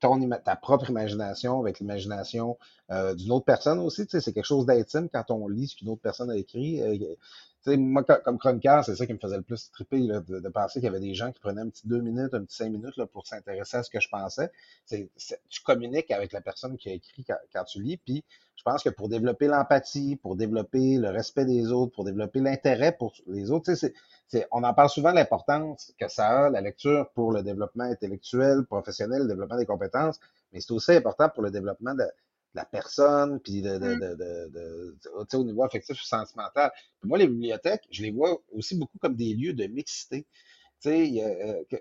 ton, 0.00 0.28
ta 0.44 0.56
propre 0.56 0.88
imagination, 0.90 1.60
avec 1.60 1.80
l'imagination 1.80 2.56
euh, 2.90 3.14
d'une 3.14 3.32
autre 3.32 3.44
personne 3.44 3.80
aussi. 3.80 4.06
Tu 4.06 4.12
sais, 4.12 4.20
c'est 4.20 4.32
quelque 4.32 4.46
chose 4.46 4.64
d'intime 4.64 5.08
quand 5.08 5.30
on 5.30 5.48
lit 5.48 5.68
ce 5.68 5.76
qu'une 5.76 5.88
autre 5.88 6.02
personne 6.02 6.30
a 6.30 6.36
écrit. 6.36 6.80
Euh, 6.80 6.96
tu 6.96 7.72
sais, 7.72 7.76
moi, 7.76 8.04
comme 8.04 8.38
chroniqueur, 8.38 8.84
c'est 8.84 8.94
ça 8.94 9.06
qui 9.06 9.12
me 9.12 9.18
faisait 9.18 9.36
le 9.36 9.42
plus 9.42 9.72
triper, 9.72 9.98
là, 9.98 10.20
de, 10.20 10.38
de, 10.38 10.48
penser 10.48 10.78
qu'il 10.78 10.86
y 10.86 10.88
avait 10.88 11.00
des 11.00 11.14
gens 11.14 11.32
qui 11.32 11.40
prenaient 11.40 11.62
un 11.62 11.68
petit 11.68 11.88
deux 11.88 12.00
minutes, 12.00 12.32
un 12.32 12.44
petit 12.44 12.56
cinq 12.56 12.70
minutes 12.70 12.96
là, 12.96 13.06
pour 13.06 13.26
s'intéresser 13.26 13.78
à 13.78 13.82
ce 13.82 13.90
que 13.90 13.98
je 13.98 14.08
pensais. 14.08 14.52
C'est, 14.86 15.10
tu 15.48 15.60
communiques 15.62 16.12
avec 16.12 16.32
la 16.32 16.40
personne 16.40 16.76
qui 16.76 16.88
a 16.88 16.92
écrit 16.92 17.24
quand, 17.24 17.38
quand 17.52 17.64
tu 17.64 17.82
lis, 17.82 17.96
puis 17.96 18.24
je 18.58 18.64
pense 18.64 18.82
que 18.82 18.90
pour 18.90 19.08
développer 19.08 19.46
l'empathie, 19.46 20.16
pour 20.16 20.34
développer 20.34 20.98
le 20.98 21.10
respect 21.10 21.44
des 21.44 21.70
autres, 21.70 21.92
pour 21.94 22.04
développer 22.04 22.40
l'intérêt 22.40 22.92
pour 22.92 23.14
les 23.28 23.52
autres, 23.52 23.72
c'est, 23.72 23.76
c'est, 23.76 23.94
on 24.50 24.62
en 24.62 24.74
parle 24.74 24.90
souvent 24.90 25.10
de 25.10 25.16
l'importance 25.16 25.92
que 25.98 26.08
ça 26.08 26.46
a, 26.46 26.50
la 26.50 26.60
lecture, 26.60 27.10
pour 27.14 27.32
le 27.32 27.42
développement 27.42 27.84
intellectuel, 27.84 28.64
professionnel, 28.66 29.22
le 29.22 29.28
développement 29.28 29.58
des 29.58 29.66
compétences, 29.66 30.20
mais 30.52 30.60
c'est 30.60 30.72
aussi 30.72 30.92
important 30.92 31.28
pour 31.28 31.42
le 31.42 31.50
développement 31.50 31.94
de, 31.94 32.04
la 32.54 32.64
personne, 32.64 33.40
puis 33.40 33.62
de, 33.62 33.78
de, 33.78 33.94
mm. 33.94 34.00
de, 34.00 34.94
de, 34.96 35.36
au 35.36 35.44
niveau 35.44 35.62
affectif 35.64 36.00
sentimental. 36.00 36.72
Puis 37.00 37.08
moi, 37.08 37.18
les 37.18 37.28
bibliothèques, 37.28 37.86
je 37.90 38.02
les 38.02 38.10
vois 38.10 38.38
aussi 38.52 38.76
beaucoup 38.76 38.98
comme 38.98 39.14
des 39.14 39.34
lieux 39.34 39.52
de 39.52 39.66
mixité. 39.66 40.26
Tu 40.80 40.90
sais, 40.90 41.22
euh, 41.22 41.78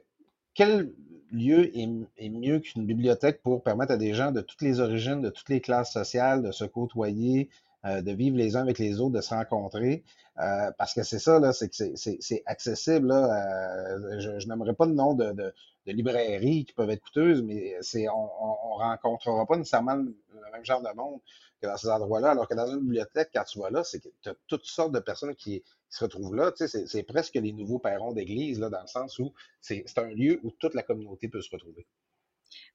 quel 0.54 0.92
lieu 1.32 1.72
est, 1.78 2.30
mieux 2.30 2.60
qu'une 2.60 2.86
bibliothèque 2.86 3.42
pour 3.42 3.64
permettre 3.64 3.92
à 3.92 3.98
des 3.98 4.14
gens 4.14 4.32
de 4.32 4.42
toutes 4.42 4.62
les 4.62 4.80
origines, 4.80 5.22
de 5.22 5.30
toutes 5.30 5.50
les 5.50 5.62
classes 5.62 5.94
sociales, 5.94 6.42
de 6.42 6.52
se 6.52 6.66
côtoyer, 6.66 7.50
euh, 7.88 8.01
de 8.01 8.12
vivre 8.12 8.38
les 8.38 8.56
uns 8.56 8.62
avec 8.62 8.80
les 8.80 9.00
autres, 9.00 9.16
de 9.16 9.22
se 9.22 9.30
rencontrer. 9.30 10.04
Euh, 10.39 10.72
parce 10.78 10.94
que 10.94 11.04
c'est 11.04 11.19
ça, 11.19 11.39
là, 11.39 11.54
c'est 11.54 11.69
que 11.69 11.95
c'est 11.95 12.44
accessible. 12.45 13.07
Là, 13.07 13.95
euh, 13.95 14.19
je, 14.39 14.48
n'aimerais 14.48 14.74
pas 14.74 14.86
le 14.86 14.94
nom 14.94 15.13
de, 15.13 15.31
de, 15.31 15.54
librairies 15.86 16.66
qui 16.66 16.74
peuvent 16.74 16.89
être 16.89 17.01
coûteuses, 17.01 17.42
mais 17.42 17.78
c'est 17.81 18.09
on, 18.09 18.14
on, 18.14 18.76
rencontrera 18.76 19.45
pas 19.45 19.56
nécessairement 19.56 19.95
le, 19.95 20.14
même 20.52 20.66
genre 20.66 20.81
de 20.81 20.94
monde 20.95 21.21
que 21.62 21.68
dans 21.68 21.78
ces 21.78 21.88
endroits-là. 21.88 22.31
Alors 22.31 22.47
que 22.47 22.56
dans 22.56 22.68
une 22.68 22.81
bibliothèque, 22.81 23.30
quand 23.33 23.45
tu 23.45 23.59
vas 23.59 23.69
là, 23.69 23.83
c'est 23.83 24.00
que 24.00 24.09
tu 24.21 24.30
as 24.30 24.35
toutes 24.47 24.66
sortes 24.66 24.92
de 24.92 25.00
personnes 25.00 25.33
qui, 25.35 25.64
se 25.90 26.04
retrouvent 26.04 26.35
là. 26.35 26.52
Tu 26.52 26.68
sais, 26.68 26.85
c'est 26.85 27.04
presque 27.04 27.35
les 27.35 27.54
nouveaux 27.54 27.80
perrons 27.80 28.12
d'église, 28.12 28.59
là, 28.59 28.69
dans 28.69 28.81
le 28.81 28.88
sens 28.88 29.18
où 29.19 29.33
c'est 29.62 29.85
un 29.95 30.09
lieu 30.09 30.38
où 30.44 30.52
toute 30.52 30.73
la 30.73 30.83
communauté 30.83 31.30
peut 31.30 31.42
se 31.42 31.50
retrouver. 31.50 31.88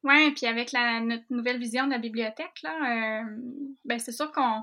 Oui, 0.02 0.32
puis 0.32 0.46
avec 0.46 0.72
la, 0.72 1.00
notre 1.00 1.25
nouvelle 1.28 1.58
vision 1.58 1.87
de 1.87 1.90
la 1.90 1.98
bibliothèque, 1.98 2.62
là, 2.62 3.22
ben 3.84 3.98
c'est 3.98 4.12
sûr 4.12 4.32
qu'on 4.32 4.62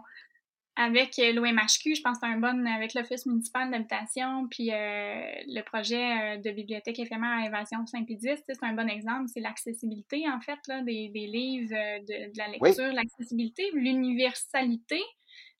avec 0.79 1.19
euh, 1.19 1.33
l'OMHQ, 1.33 1.95
je 1.95 2.01
pense 2.01 2.19
que 2.19 2.25
c'est 2.25 2.33
un 2.33 2.39
bon 2.39 2.65
avec 2.65 2.93
l'Office 2.93 3.25
municipal 3.25 3.69
d'habitation, 3.69 4.47
puis 4.49 4.71
euh, 4.71 5.21
le 5.47 5.61
projet 5.61 6.37
de 6.37 6.51
bibliothèque 6.51 6.99
éphémère 6.99 7.43
à 7.43 7.45
Évasion 7.45 7.85
Saint-Pédis, 7.85 8.41
c'est 8.45 8.63
un 8.63 8.73
bon 8.73 8.87
exemple. 8.87 9.25
C'est 9.27 9.41
l'accessibilité, 9.41 10.23
en 10.29 10.39
fait, 10.39 10.59
là, 10.67 10.81
des, 10.81 11.09
des 11.09 11.27
livres, 11.27 11.69
de, 11.69 12.31
de 12.31 12.37
la 12.37 12.47
lecture, 12.47 12.93
l'accessibilité, 12.93 13.69
l'universalité, 13.73 15.01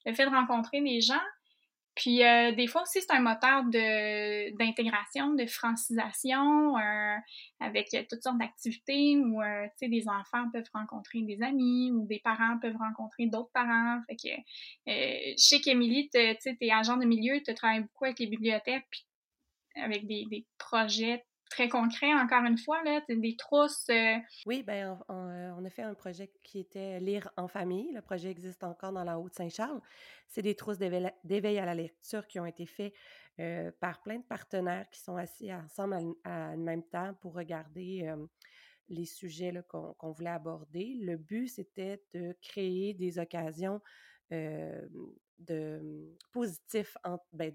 le 0.06 0.14
fait 0.14 0.24
de 0.24 0.30
rencontrer 0.30 0.80
des 0.80 1.02
gens. 1.02 1.20
Puis 2.00 2.24
euh, 2.24 2.52
des 2.52 2.66
fois 2.66 2.80
aussi, 2.80 3.02
c'est 3.02 3.12
un 3.12 3.20
moteur 3.20 3.62
de, 3.64 4.56
d'intégration, 4.56 5.34
de 5.34 5.44
francisation, 5.44 6.78
euh, 6.78 7.16
avec 7.60 7.94
toutes 8.08 8.22
sortes 8.22 8.38
d'activités 8.38 9.18
où 9.18 9.42
euh, 9.42 9.66
des 9.82 10.08
enfants 10.08 10.48
peuvent 10.50 10.70
rencontrer 10.72 11.20
des 11.20 11.42
amis 11.42 11.92
ou 11.92 12.06
des 12.06 12.18
parents 12.18 12.58
peuvent 12.58 12.78
rencontrer 12.78 13.26
d'autres 13.26 13.50
parents. 13.52 14.00
Fait 14.08 14.16
que 14.16 14.28
je 14.86 15.34
sais 15.36 15.60
qu'Émilie, 15.60 16.08
tu 16.08 16.18
es 16.18 16.70
agent 16.70 16.96
de 16.96 17.04
milieu, 17.04 17.38
tu 17.46 17.52
travailles 17.52 17.82
beaucoup 17.82 18.06
avec 18.06 18.18
les 18.18 18.28
bibliothèques, 18.28 18.86
puis 18.90 19.04
avec 19.76 20.06
des, 20.06 20.24
des 20.30 20.46
projets 20.56 21.22
très 21.50 21.68
concret, 21.68 22.14
encore 22.14 22.44
une 22.44 22.56
fois, 22.56 22.82
là, 22.84 23.02
des 23.08 23.36
trousses. 23.36 23.86
Euh, 23.90 24.14
oui, 24.46 24.62
ben 24.62 24.98
euh, 25.10 25.52
on, 25.56 25.64
a 25.64 25.70
fait 25.70 25.82
un 25.82 25.94
projet 25.94 26.30
qui 26.42 26.60
était 26.60 26.98
Lire 27.00 27.30
en 27.36 27.48
famille. 27.48 27.92
Le 27.92 28.00
projet 28.00 28.30
existe 28.30 28.64
encore 28.64 28.92
dans 28.92 29.04
la 29.04 29.18
Haute-Saint-Charles. 29.18 29.80
C'est 30.28 30.42
des 30.42 30.54
trousses 30.54 30.78
d'éveil 30.78 31.58
à 31.58 31.66
la 31.66 31.74
lecture 31.74 32.26
qui 32.26 32.40
ont 32.40 32.46
été 32.46 32.64
faits 32.64 32.94
euh, 33.40 33.70
par 33.80 34.00
plein 34.00 34.18
de 34.18 34.24
partenaires 34.24 34.88
qui 34.90 35.00
sont 35.00 35.16
assis 35.16 35.52
ensemble 35.52 35.98
à, 36.24 36.56
même 36.56 36.84
temps 36.84 37.14
pour 37.20 37.34
regarder 37.34 38.10
les 38.88 39.04
sujets 39.04 39.52
qu'on 39.68 40.12
voulait 40.12 40.30
aborder. 40.30 40.96
Le 41.00 41.16
but, 41.16 41.48
c'était 41.48 42.02
de 42.14 42.36
créer 42.40 42.94
des 42.94 43.18
occasions 43.18 43.80
de 44.30 46.16
positifs, 46.32 46.96
ben, 47.32 47.52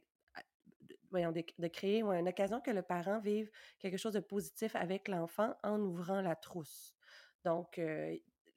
de, 1.16 1.68
créer 1.68 2.02
une 2.02 2.28
occasion 2.28 2.62
que 2.62 2.72
le 2.72 2.82
parent 2.82 3.20
vive 3.20 3.50
quelque 3.80 3.98
chose 3.98 4.14
de 4.14 4.20
positif 4.20 4.76
avec 4.76 5.08
l'enfant 5.08 5.56
en 5.64 5.80
ouvrant 5.80 6.22
la 6.22 6.36
trousse. 6.36 6.96
Donc, 7.44 7.80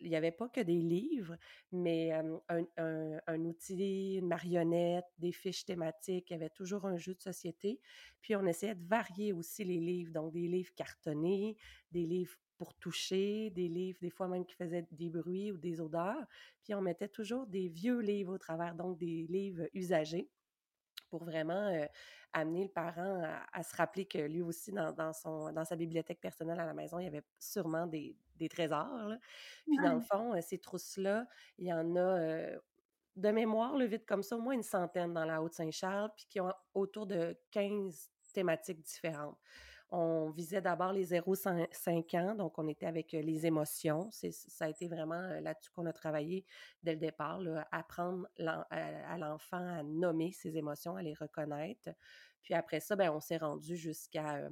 il 0.01 0.11
n'y 0.11 0.17
avait 0.17 0.33
pas 0.33 0.49
que 0.49 0.61
des 0.61 0.81
livres, 0.81 1.37
mais 1.73 2.13
un, 2.13 3.45
outil, 3.45 4.17
une 4.17 4.29
marionnette, 4.29 5.07
des 5.19 5.33
fiches 5.33 5.65
thématiques, 5.65 6.31
il 6.31 6.35
y 6.35 6.37
avait 6.37 6.51
toujours 6.51 6.87
un 6.87 6.97
jeu 6.97 7.15
de 7.15 7.21
société. 7.21 7.81
Puis 8.21 8.37
on 8.37 8.47
essayait 8.47 8.75
de 8.75 8.87
varier 8.87 9.33
aussi 9.33 9.65
les 9.65 9.81
livres, 9.81 10.13
donc 10.13 10.33
des 10.33 10.47
livres 10.47 10.73
cartonnés, 10.75 11.57
des 11.91 12.07
livres 12.07 12.37
pour 12.57 12.75
toucher, 12.75 13.51
des 13.51 13.69
livres 13.69 13.99
des 14.01 14.11
fois 14.11 14.29
même 14.29 14.45
qui 14.45 14.55
faisaient 14.55 14.87
des 14.91 15.11
bruits 15.11 15.53
ou 15.53 15.57
des 15.57 15.81
odeurs. 15.81 16.27
Puis 16.63 16.75
on 16.75 16.81
mettait 16.81 17.09
toujours 17.09 17.47
des 17.47 17.69
vieux 17.69 18.01
livres 18.01 18.35
au 18.35 18.39
travers, 18.39 18.75
donc 18.75 18.99
des 18.99 19.27
livres 19.29 19.69
usagés 19.75 20.29
pour 21.09 21.25
vraiment 21.25 21.71
amener 22.33 22.65
le 22.65 22.71
parent 22.71 23.23
à, 23.53 23.63
se 23.63 23.77
rappeler 23.77 24.07
que 24.07 24.19
lui 24.19 24.43
aussi, 24.43 24.73
dans, 24.73 25.13
son, 25.13 25.53
dans 25.53 25.65
sa 25.65 25.77
bibliothèque 25.77 26.21
personnelle 26.21 26.61
à 26.61 26.67
la 26.67 26.75
maison, 26.75 26.99
il 26.99 27.05
y 27.05 27.09
avait 27.09 27.25
sûrement 27.39 27.87
des, 27.87 28.17
trésors. 28.51 29.13
Puis 29.67 29.77
dans 29.83 29.95
le 29.95 30.01
fond, 30.01 30.41
ces 30.41 30.59
trousses-là, 30.59 31.27
il 31.59 31.67
y 31.67 31.73
en 31.73 31.97
a 31.97 32.51
de 33.19 33.31
mémoire, 33.31 33.77
le 33.77 33.85
vide 33.85 34.07
comme 34.07 34.23
ça, 34.23 34.37
au 34.37 34.41
moins 34.41 34.55
une 34.55 34.63
centaine 34.63 35.13
dans 35.13 35.25
la 35.25 35.43
Haute-Saint-Charles, 35.43 36.11
puis 36.17 36.27
qui 36.27 36.41
ont 36.41 36.53
autour 36.73 37.07
de 37.07 37.37
15 37.51 38.11
thématiques 38.33 38.81
différentes. 38.83 39.37
On 39.91 40.29
visait 40.31 40.61
d'abord 40.61 40.93
les 40.93 41.13
0-5 41.13 42.17
ans, 42.19 42.35
donc 42.35 42.59
on 42.59 42.69
était 42.69 42.87
avec 42.87 43.13
les 43.13 43.47
émotions. 43.47 44.11
Ça 44.11 44.67
a 44.67 44.69
été 44.69 44.87
vraiment 44.87 45.23
là-dessus 45.41 45.71
qu'on 45.71 45.87
a 45.87 45.93
travaillé 45.95 46.45
dès 46.83 46.93
le 46.93 46.99
départ, 46.99 47.41
apprendre 47.73 48.29
à 48.39 49.17
l'enfant 49.19 49.79
à 49.79 49.83
nommer 49.83 50.33
ses 50.33 50.59
émotions, 50.59 50.97
à 50.97 51.03
les 51.03 51.15
reconnaître. 51.15 51.89
Puis 52.43 52.55
après 52.55 52.81
ça, 52.81 52.97
ben, 52.97 53.11
on 53.11 53.21
s'est 53.21 53.39
rendu 53.39 53.77
jusqu'à 53.77 54.49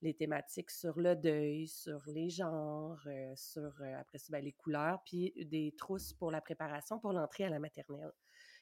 les 0.00 0.14
thématiques 0.14 0.70
sur 0.70 0.98
le 0.98 1.16
deuil, 1.16 1.66
sur 1.66 2.02
les 2.06 2.30
genres, 2.30 3.00
sur 3.36 3.72
après 3.98 4.18
ça, 4.18 4.26
ben, 4.30 4.44
les 4.44 4.52
couleurs, 4.52 5.02
puis 5.04 5.32
des 5.36 5.74
trousses 5.76 6.12
pour 6.12 6.30
la 6.30 6.40
préparation 6.40 6.98
pour 6.98 7.12
l'entrée 7.12 7.44
à 7.44 7.50
la 7.50 7.58
maternelle. 7.58 8.12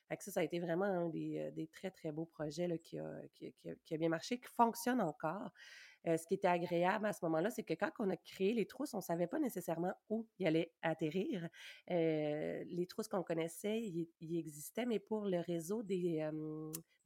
ça, 0.08 0.30
ça 0.30 0.40
a 0.40 0.42
été 0.42 0.58
vraiment 0.58 0.86
un 0.86 1.08
des, 1.08 1.68
très, 1.72 1.90
très 1.90 2.12
beaux 2.12 2.26
projets 2.26 2.78
qui, 2.78 2.98
a, 2.98 3.20
qui, 3.34 3.54
a, 3.66 3.96
bien 3.96 4.08
marché, 4.08 4.38
qui 4.38 4.48
fonctionne 4.56 5.00
encore. 5.00 5.50
Euh, 6.08 6.16
ce 6.16 6.26
qui 6.26 6.34
était 6.34 6.48
agréable 6.48 7.06
à 7.06 7.12
ce 7.12 7.24
moment-là, 7.24 7.50
c'est 7.50 7.62
que 7.62 7.74
quand 7.74 7.90
on 7.98 8.10
a 8.10 8.16
créé 8.16 8.52
les 8.52 8.66
trousses, 8.66 8.94
on 8.94 8.98
ne 8.98 9.02
savait 9.02 9.26
pas 9.26 9.38
nécessairement 9.38 9.92
où 10.08 10.26
il 10.38 10.46
allait 10.46 10.72
atterrir. 10.82 11.48
Euh, 11.90 12.64
les 12.66 12.86
trousses 12.86 13.08
qu'on 13.08 13.22
connaissait, 13.22 13.80
ils 13.80 14.38
existaient, 14.38 14.86
mais 14.86 14.98
pour 14.98 15.26
le 15.26 15.40
réseau 15.40 15.82
des, 15.82 16.28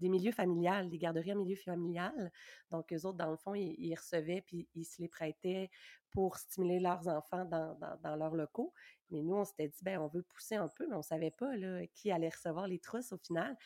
des 0.00 0.08
milieux 0.08 0.32
familiales, 0.32 0.88
des 0.88 0.98
garderies 0.98 1.32
en 1.32 1.36
milieu 1.36 1.56
familial. 1.56 2.32
Donc, 2.70 2.92
eux 2.92 3.06
autres, 3.06 3.18
dans 3.18 3.30
le 3.30 3.36
fond, 3.36 3.54
ils, 3.54 3.94
recevaient 3.94 4.40
puis 4.40 4.68
ils 4.74 4.84
se 4.84 5.00
les 5.00 5.08
prêtaient 5.08 5.70
pour 6.10 6.38
stimuler 6.38 6.80
leurs 6.80 7.06
enfants 7.06 7.44
dans, 7.44 7.78
dans, 8.02 8.16
leurs 8.16 8.34
locaux. 8.34 8.72
Mais 9.10 9.22
nous, 9.22 9.36
on 9.36 9.44
s'était 9.44 9.68
dit, 9.68 9.82
ben, 9.82 10.00
on 10.00 10.08
veut 10.08 10.22
pousser 10.22 10.56
un 10.56 10.68
peu, 10.68 10.86
mais 10.88 10.94
on 10.94 10.98
ne 10.98 11.04
savait 11.04 11.30
pas 11.30 11.56
là, 11.56 11.86
qui 11.94 12.10
allait 12.10 12.28
recevoir 12.28 12.66
les 12.66 12.78
trousses 12.78 13.12
au 13.12 13.18
final. 13.18 13.56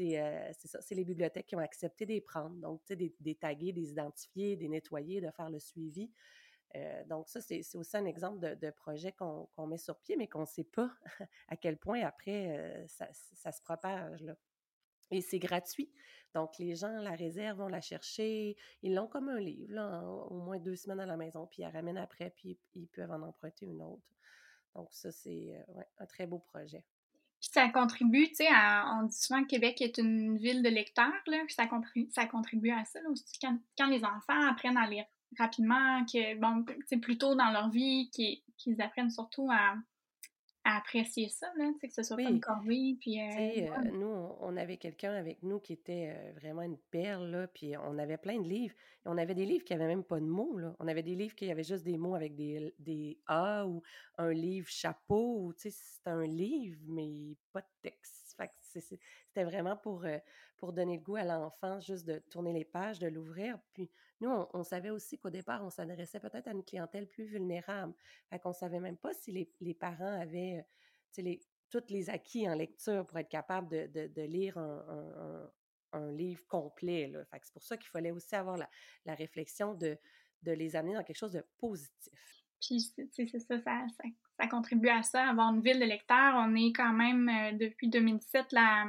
Euh, 0.00 0.50
c'est 0.52 0.68
ça, 0.68 0.80
c'est 0.80 0.94
les 0.94 1.04
bibliothèques 1.04 1.46
qui 1.46 1.56
ont 1.56 1.60
accepté 1.60 2.06
de 2.06 2.12
les 2.12 2.20
prendre. 2.20 2.56
Donc, 2.56 2.80
tu 2.80 2.88
sais, 2.88 2.96
des, 2.96 3.14
des 3.20 3.34
taguer, 3.34 3.72
des 3.72 3.90
identifier, 3.90 4.56
des 4.56 4.68
nettoyer, 4.82 5.20
de 5.20 5.30
faire 5.30 5.50
le 5.50 5.58
suivi. 5.58 6.10
Euh, 6.74 7.04
donc, 7.04 7.28
ça, 7.28 7.40
c'est 7.40 7.62
aussi 7.74 7.96
un 7.96 8.06
exemple 8.06 8.56
de, 8.56 8.70
projet 8.70 9.12
qu'on 9.12 9.66
met 9.66 9.78
sur 9.78 9.98
pied, 9.98 10.16
mais 10.16 10.28
qu'on 10.28 10.40
ne 10.40 10.46
sait 10.46 10.64
pas 10.64 10.90
à 11.48 11.56
quel 11.56 11.76
point 11.76 12.00
après 12.02 12.58
euh, 12.58 12.86
ça, 12.88 13.08
ça, 13.12 13.52
se 13.52 13.62
propage. 13.62 14.22
Là. 14.22 14.36
Et 15.10 15.20
c'est 15.20 15.38
gratuit. 15.38 15.92
Donc, 16.34 16.58
les 16.58 16.74
gens 16.74 17.00
la 17.00 17.14
réservent, 17.14 17.58
vont 17.58 17.68
la 17.68 17.82
chercher. 17.82 18.56
Ils 18.80 18.94
l'ont 18.94 19.06
comme 19.06 19.28
un 19.28 19.40
livre, 19.40 19.74
là, 19.74 20.02
au 20.02 20.40
moins 20.40 20.58
deux 20.58 20.76
semaines 20.76 21.00
à 21.00 21.06
la 21.06 21.18
maison, 21.18 21.46
puis 21.46 21.60
ils 21.60 21.64
la 21.66 21.70
ramènent 21.70 21.98
après, 21.98 22.30
puis 22.30 22.58
ils 22.74 22.88
peuvent 22.88 23.10
en 23.10 23.20
emprunter 23.20 23.66
une 23.66 23.82
autre. 23.82 24.08
Donc, 24.74 24.88
ça, 24.92 25.12
c'est 25.12 25.54
euh, 25.54 25.82
un 25.98 26.06
très 26.06 26.26
beau 26.26 26.38
projet. 26.38 26.82
Puis 27.42 27.50
ça 27.52 27.68
contribue, 27.68 28.28
tu 28.28 28.36
sais, 28.36 28.48
on 28.86 29.02
dit 29.02 29.16
souvent 29.16 29.42
que 29.42 29.48
Québec 29.48 29.82
est 29.82 29.98
une 29.98 30.38
ville 30.38 30.62
de 30.62 30.68
lecteurs, 30.68 31.12
là, 31.26 31.38
puis 31.44 31.54
ça 31.54 31.66
contribue, 31.66 32.08
ça 32.12 32.24
contribue 32.24 32.70
à 32.70 32.84
ça, 32.84 33.00
là, 33.02 33.10
aussi, 33.10 33.24
quand, 33.40 33.58
quand, 33.76 33.88
les 33.88 34.04
enfants 34.04 34.48
apprennent 34.48 34.76
à 34.76 34.86
lire 34.86 35.04
rapidement, 35.38 36.04
que, 36.04 36.38
bon, 36.38 36.64
c'est 36.86 36.98
plus 36.98 37.18
tôt 37.18 37.34
dans 37.34 37.50
leur 37.50 37.68
vie, 37.68 38.10
qu'ils 38.12 38.80
apprennent 38.80 39.10
surtout 39.10 39.50
à, 39.50 39.74
à 40.64 40.76
apprécier 40.76 41.28
ça, 41.28 41.46
là, 41.56 41.72
que 41.80 41.88
ce 41.88 42.02
soit 42.02 42.16
pas 42.16 42.22
une 42.22 42.40
corvée. 42.40 42.96
Puis, 43.00 43.20
euh, 43.20 43.68
euh, 43.68 43.90
nous, 43.92 44.36
on 44.40 44.56
avait 44.56 44.76
quelqu'un 44.76 45.12
avec 45.12 45.42
nous 45.42 45.58
qui 45.58 45.72
était 45.72 46.14
euh, 46.14 46.32
vraiment 46.32 46.62
une 46.62 46.78
perle, 46.78 47.30
là, 47.30 47.46
puis 47.48 47.76
on 47.76 47.98
avait 47.98 48.16
plein 48.16 48.38
de 48.38 48.48
livres. 48.48 48.74
On 49.04 49.18
avait 49.18 49.34
des 49.34 49.44
livres 49.44 49.64
qui 49.64 49.72
n'avaient 49.72 49.88
même 49.88 50.04
pas 50.04 50.20
de 50.20 50.24
mots. 50.24 50.56
Là. 50.58 50.76
On 50.78 50.86
avait 50.86 51.02
des 51.02 51.16
livres 51.16 51.34
qui 51.34 51.50
avaient 51.50 51.64
juste 51.64 51.84
des 51.84 51.98
mots 51.98 52.14
avec 52.14 52.36
des, 52.36 52.74
des 52.78 53.18
A 53.26 53.66
ou 53.66 53.82
un 54.18 54.32
livre 54.32 54.68
chapeau. 54.68 55.38
Ou, 55.40 55.52
c'est 55.56 55.72
un 56.06 56.24
livre, 56.26 56.78
mais 56.86 57.36
pas 57.52 57.62
de 57.62 57.90
texte. 57.90 58.36
c'était 58.70 59.44
vraiment 59.44 59.76
pour, 59.76 60.06
pour 60.56 60.72
donner 60.72 60.98
le 60.98 61.02
goût 61.02 61.16
à 61.16 61.24
l'enfant, 61.24 61.80
juste 61.80 62.06
de 62.06 62.18
tourner 62.30 62.52
les 62.52 62.64
pages, 62.64 63.00
de 63.00 63.08
l'ouvrir. 63.08 63.58
Puis 63.72 63.90
nous, 64.22 64.46
on, 64.52 64.62
savait 64.62 64.90
aussi 64.90 65.18
qu'au 65.18 65.30
départ, 65.30 65.64
on 65.64 65.70
s'adressait 65.70 66.20
peut-être 66.20 66.48
à 66.48 66.52
une 66.52 66.64
clientèle 66.64 67.08
plus 67.08 67.24
vulnérable. 67.24 67.92
Fait 68.30 68.38
qu'on 68.38 68.52
savait 68.52 68.80
même 68.80 68.96
pas 68.96 69.12
si 69.12 69.32
les, 69.60 69.74
parents 69.74 70.20
avaient 70.20 70.64
les, 71.18 71.40
tous 71.70 71.82
les 71.88 72.08
acquis 72.08 72.48
en 72.48 72.54
lecture 72.54 73.06
pour 73.06 73.18
être 73.18 73.28
capable 73.28 73.68
de, 73.68 74.22
lire 74.22 74.56
un, 74.58 76.12
livre 76.12 76.46
complet. 76.46 77.12
c'est 77.42 77.52
pour 77.52 77.62
ça 77.62 77.76
qu'il 77.76 77.90
fallait 77.90 78.12
aussi 78.12 78.34
avoir 78.34 78.56
la, 78.56 79.14
réflexion 79.14 79.74
de, 79.74 79.98
de 80.42 80.52
les 80.52 80.76
amener 80.76 80.94
dans 80.94 81.04
quelque 81.04 81.18
chose 81.18 81.32
de 81.32 81.44
positif. 81.58 82.44
Puis, 82.60 82.80
c'est 82.80 83.26
ça 83.38 83.58
ça, 83.58 84.46
contribue 84.48 84.88
à 84.88 85.02
ça, 85.02 85.28
avoir 85.28 85.52
une 85.52 85.62
ville 85.62 85.80
de 85.80 85.84
lecteurs. 85.84 86.34
On 86.36 86.54
est 86.54 86.72
quand 86.72 86.92
même, 86.92 87.28
euh, 87.28 87.52
depuis 87.58 87.88
2017, 87.88 88.52
la, 88.52 88.86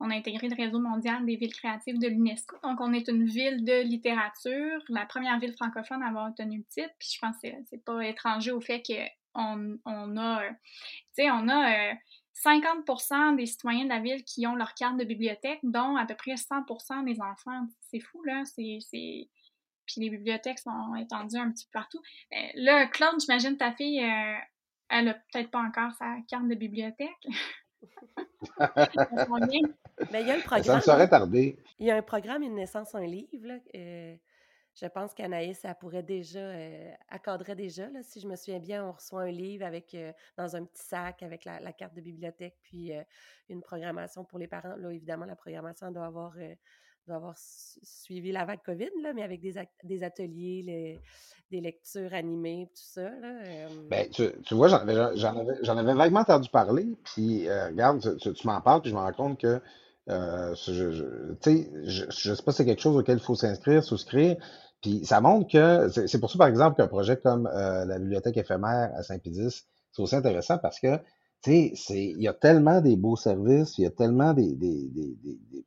on 0.00 0.10
a 0.10 0.14
intégré 0.14 0.48
le 0.48 0.56
réseau 0.56 0.78
mondial 0.78 1.24
des 1.24 1.36
villes 1.36 1.54
créatives 1.54 1.98
de 1.98 2.08
l'UNESCO. 2.08 2.56
Donc, 2.62 2.80
on 2.80 2.92
est 2.92 3.08
une 3.08 3.24
ville 3.24 3.64
de 3.64 3.82
littérature, 3.82 4.82
la 4.88 5.06
première 5.06 5.38
ville 5.38 5.54
francophone 5.54 6.02
à 6.02 6.08
avoir 6.08 6.28
obtenu 6.28 6.58
le 6.58 6.64
titre. 6.64 6.92
Puis, 6.98 7.10
je 7.14 7.18
pense 7.18 7.36
que 7.42 7.48
c'est 7.70 7.82
pas 7.84 8.04
étranger 8.06 8.52
au 8.52 8.60
fait 8.60 8.82
qu'on 8.82 9.78
on 9.84 10.16
a, 10.16 10.42
sais, 11.12 11.30
on 11.30 11.48
a 11.48 11.94
50% 12.44 13.32
euh, 13.32 13.36
des 13.36 13.46
citoyens 13.46 13.84
de 13.84 13.88
la 13.88 14.00
ville 14.00 14.22
qui 14.24 14.46
ont 14.46 14.54
leur 14.54 14.74
carte 14.74 14.98
de 14.98 15.04
bibliothèque, 15.04 15.60
dont 15.62 15.96
à 15.96 16.04
peu 16.04 16.14
près 16.14 16.34
100% 16.34 17.04
des 17.04 17.20
enfants. 17.20 17.66
C'est 17.90 18.00
fou, 18.00 18.22
là. 18.24 18.44
C'est, 18.44 18.78
Puis 18.90 20.00
les 20.00 20.10
bibliothèques 20.10 20.58
sont 20.58 20.94
étendues 20.96 21.38
un 21.38 21.50
petit 21.50 21.64
peu 21.66 21.78
partout. 21.78 22.00
Euh, 22.34 22.48
là, 22.54 22.86
Claude, 22.86 23.18
j'imagine 23.20 23.56
ta 23.56 23.72
fille, 23.72 24.02
euh, 24.02 24.36
elle 24.90 25.08
a 25.08 25.14
peut-être 25.14 25.50
pas 25.50 25.60
encore 25.60 25.92
sa 25.94 26.16
carte 26.28 26.48
de 26.48 26.54
bibliothèque. 26.54 27.26
Mais 30.12 30.22
il 30.22 30.28
y 30.28 30.30
a 30.30 30.34
un 30.34 30.40
programme. 30.40 30.62
Ça 30.62 30.76
me 30.76 30.80
serait 30.80 31.08
tardé. 31.08 31.58
Il 31.78 31.86
y 31.86 31.90
a 31.90 31.96
un 31.96 32.02
programme 32.02 32.42
Une 32.42 32.54
naissance, 32.54 32.94
un 32.94 33.06
livre. 33.06 33.60
Euh, 33.74 34.14
je 34.74 34.86
pense 34.86 35.14
qu'Anaïs, 35.14 35.60
ça 35.60 35.74
pourrait 35.74 36.02
déjà, 36.02 36.38
euh, 36.38 36.92
accordrait 37.08 37.56
déjà. 37.56 37.88
Là, 37.88 38.02
si 38.02 38.20
je 38.20 38.28
me 38.28 38.36
souviens 38.36 38.58
bien, 38.58 38.84
on 38.84 38.92
reçoit 38.92 39.22
un 39.22 39.30
livre 39.30 39.64
avec 39.64 39.94
euh, 39.94 40.12
dans 40.36 40.54
un 40.54 40.64
petit 40.64 40.82
sac 40.82 41.22
avec 41.22 41.44
la, 41.46 41.72
carte 41.72 41.94
de 41.94 42.02
bibliothèque, 42.02 42.58
puis 42.62 42.92
une 43.48 43.62
programmation 43.62 44.24
pour 44.24 44.38
les 44.38 44.48
parents. 44.48 44.76
Là, 44.76 44.90
évidemment, 44.90 45.24
la 45.24 45.36
programmation 45.36 45.90
doit 45.90 46.06
avoir 46.06 46.34
doit 47.06 47.16
avoir 47.16 47.34
suivi 47.36 48.32
la 48.32 48.44
vague 48.44 48.62
COVID, 48.64 48.90
là, 49.02 49.12
mais 49.14 49.22
avec 49.22 49.40
des, 49.40 50.02
ateliers, 50.02 50.62
les, 50.66 51.00
des 51.50 51.60
lectures 51.60 52.12
animées, 52.12 52.68
tout 52.74 52.82
ça. 52.82 53.08
Là, 53.08 53.34
ben, 53.88 54.08
tu, 54.10 54.54
vois, 54.54 54.68
j'en 54.68 54.78
avais, 54.78 55.68
avais, 55.68 55.94
vaguement 55.94 56.20
entendu 56.20 56.48
parler, 56.50 56.86
puis 57.04 57.48
euh, 57.48 57.68
regarde, 57.68 58.16
tu, 58.18 58.46
m'en 58.46 58.60
parles, 58.60 58.82
puis 58.82 58.90
je 58.90 58.96
me 58.96 59.00
rends 59.00 59.12
compte 59.12 59.40
que, 59.40 59.60
euh, 60.08 60.54
je, 60.54 60.90
je, 60.92 62.10
je, 62.10 62.34
sais 62.34 62.42
pas 62.42 62.52
si 62.52 62.58
c'est 62.58 62.64
quelque 62.64 62.82
chose 62.82 62.96
auquel 62.96 63.18
il 63.18 63.22
faut 63.22 63.34
s'inscrire, 63.34 63.84
souscrire, 63.84 64.36
puis 64.82 65.04
ça 65.04 65.20
montre 65.20 65.50
que, 65.50 65.88
c'est 66.06 66.20
pour 66.20 66.30
ça, 66.30 66.38
par 66.38 66.48
exemple, 66.48 66.76
qu'un 66.76 66.88
projet 66.88 67.16
comme 67.16 67.46
euh, 67.46 67.84
la 67.84 67.98
bibliothèque 67.98 68.36
éphémère 68.36 68.90
à 68.94 69.02
Saint-Pédis, 69.02 69.64
c'est 69.92 70.02
aussi 70.02 70.16
intéressant 70.16 70.58
parce 70.58 70.80
que, 70.80 70.96
tu 71.42 71.76
sais, 71.76 72.14
il 72.16 72.20
y 72.20 72.28
a 72.28 72.34
tellement 72.34 72.80
des 72.80 72.96
beaux 72.96 73.16
services, 73.16 73.78
il 73.78 73.82
y 73.82 73.86
a 73.86 73.90
tellement 73.90 74.32
des, 74.32 74.54
des, 74.54 74.88
des 74.88 75.64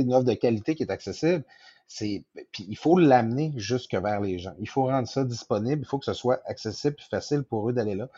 une 0.00 0.14
offre 0.14 0.24
de 0.24 0.34
qualité 0.34 0.74
qui 0.74 0.82
est 0.82 0.90
accessible. 0.90 1.44
C'est, 1.86 2.24
puis 2.52 2.66
il 2.68 2.76
faut 2.76 2.98
l'amener 2.98 3.52
jusque 3.56 3.94
vers 3.94 4.20
les 4.20 4.38
gens. 4.38 4.54
Il 4.58 4.68
faut 4.68 4.84
rendre 4.84 5.08
ça 5.08 5.24
disponible. 5.24 5.82
Il 5.82 5.86
faut 5.86 5.98
que 5.98 6.06
ce 6.06 6.14
soit 6.14 6.40
accessible 6.46 6.96
et 6.98 7.10
facile 7.10 7.42
pour 7.42 7.68
eux 7.68 7.72
d'aller 7.72 7.94
là. 7.94 8.08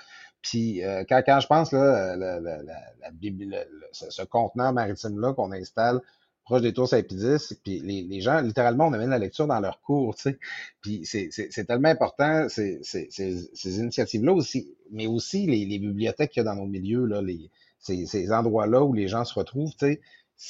Puis 0.42 0.84
euh, 0.84 1.04
quand, 1.08 1.22
quand, 1.26 1.40
je 1.40 1.46
pense 1.46 1.72
là, 1.72 2.16
la, 2.16 2.40
la, 2.40 2.62
la, 2.62 3.64
ce, 3.92 4.22
contenant 4.22 4.72
maritime-là 4.72 5.32
qu'on 5.32 5.50
installe 5.52 6.00
proche 6.44 6.62
des 6.62 6.72
tours 6.72 6.88
Saint-Pédis, 6.88 7.56
puis 7.64 7.80
les, 7.80 8.02
les, 8.02 8.20
gens, 8.20 8.40
littéralement, 8.40 8.86
on 8.86 8.92
amène 8.92 9.10
la 9.10 9.18
lecture 9.18 9.48
dans 9.48 9.58
leur 9.58 9.80
cours, 9.80 10.14
tu 10.14 10.22
sais. 10.22 10.38
Puis 10.80 11.04
c'est, 11.04 11.64
tellement 11.66 11.88
important, 11.88 12.48
ces, 12.48 12.78
ces, 12.84 13.80
initiatives-là 13.80 14.32
aussi, 14.32 14.72
mais 14.92 15.08
aussi 15.08 15.46
les, 15.46 15.66
les 15.66 15.80
bibliothèques 15.80 16.30
qu'il 16.30 16.44
y 16.44 16.46
a 16.46 16.48
dans 16.48 16.54
nos 16.54 16.66
milieux, 16.66 17.04
là, 17.04 17.20
les, 17.20 17.50
ces, 17.80 18.06
ces 18.06 18.30
endroits-là 18.30 18.84
où 18.84 18.92
les 18.92 19.08
gens 19.08 19.24
se 19.24 19.34
retrouvent, 19.34 19.72
tu 19.72 19.86
sais 19.86 20.00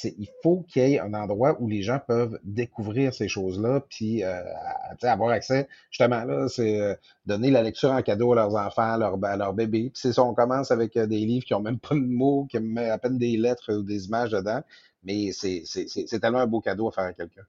il 0.03 0.29
faut 0.43 0.63
qu'il 0.67 0.87
y 0.87 0.93
ait 0.93 0.99
un 0.99 1.13
endroit 1.13 1.57
où 1.61 1.67
les 1.67 1.81
gens 1.81 1.99
peuvent 2.05 2.39
découvrir 2.43 3.13
ces 3.13 3.27
choses-là, 3.27 3.81
puis 3.89 4.23
euh, 4.23 4.43
avoir 5.01 5.31
accès. 5.31 5.67
Justement, 5.91 6.25
là, 6.25 6.49
c'est 6.49 6.79
euh, 6.79 6.93
donner 7.25 7.51
la 7.51 7.63
lecture 7.63 7.91
en 7.91 8.01
cadeau 8.01 8.33
à 8.33 8.35
leurs 8.35 8.55
enfants, 8.55 8.93
à, 8.93 8.97
leur, 8.97 9.23
à 9.23 9.37
leurs 9.37 9.53
bébés. 9.53 9.89
Puis 9.89 10.01
c'est 10.01 10.13
ça, 10.13 10.23
on 10.23 10.33
commence 10.33 10.71
avec 10.71 10.97
euh, 10.97 11.07
des 11.07 11.19
livres 11.19 11.45
qui 11.45 11.53
ont 11.53 11.61
même 11.61 11.79
pas 11.79 11.95
de 11.95 12.01
mots, 12.01 12.45
qui 12.49 12.57
ont 12.57 12.75
à 12.75 12.97
peine 12.97 13.17
des 13.17 13.37
lettres 13.37 13.73
ou 13.73 13.83
des 13.83 14.05
images 14.05 14.31
dedans. 14.31 14.61
Mais 15.03 15.31
c'est 15.31 15.63
tellement 16.19 16.39
un 16.39 16.47
beau 16.47 16.59
cadeau 16.59 16.89
à 16.89 16.91
faire 16.91 17.05
à 17.05 17.13
quelqu'un. 17.13 17.45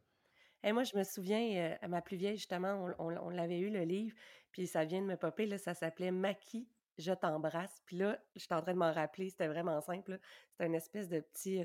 Et 0.63 0.73
moi, 0.73 0.85
je 0.85 0.97
me 0.97 1.03
souviens, 1.03 1.77
à 1.81 1.89
ma 1.89 2.03
plus 2.03 2.17
vieille, 2.17 2.37
justement, 2.37 2.89
on, 2.99 3.31
l'avait 3.31 3.59
eu, 3.59 3.71
le 3.71 3.83
livre, 3.83 4.15
puis 4.53 4.67
ça 4.67 4.85
vient 4.85 5.01
de 5.01 5.07
me 5.07 5.17
popper, 5.17 5.47
là, 5.47 5.57
ça 5.57 5.75
s'appelait 5.75 6.11
Maki 6.11 6.69
je 6.99 7.13
t'embrasse. 7.13 7.81
Puis 7.87 7.97
là, 7.97 8.19
je 8.35 8.41
suis 8.41 8.55
en 8.55 8.61
train 8.61 8.75
de 8.75 8.79
m'en 8.79 8.93
rappeler, 8.93 9.31
c'était 9.31 9.49
vraiment 9.49 9.81
simple. 9.81 10.19
C'était 10.51 10.67
une 10.67 10.75
espèce 10.75 11.09
de 11.09 11.21
petit 11.21 11.65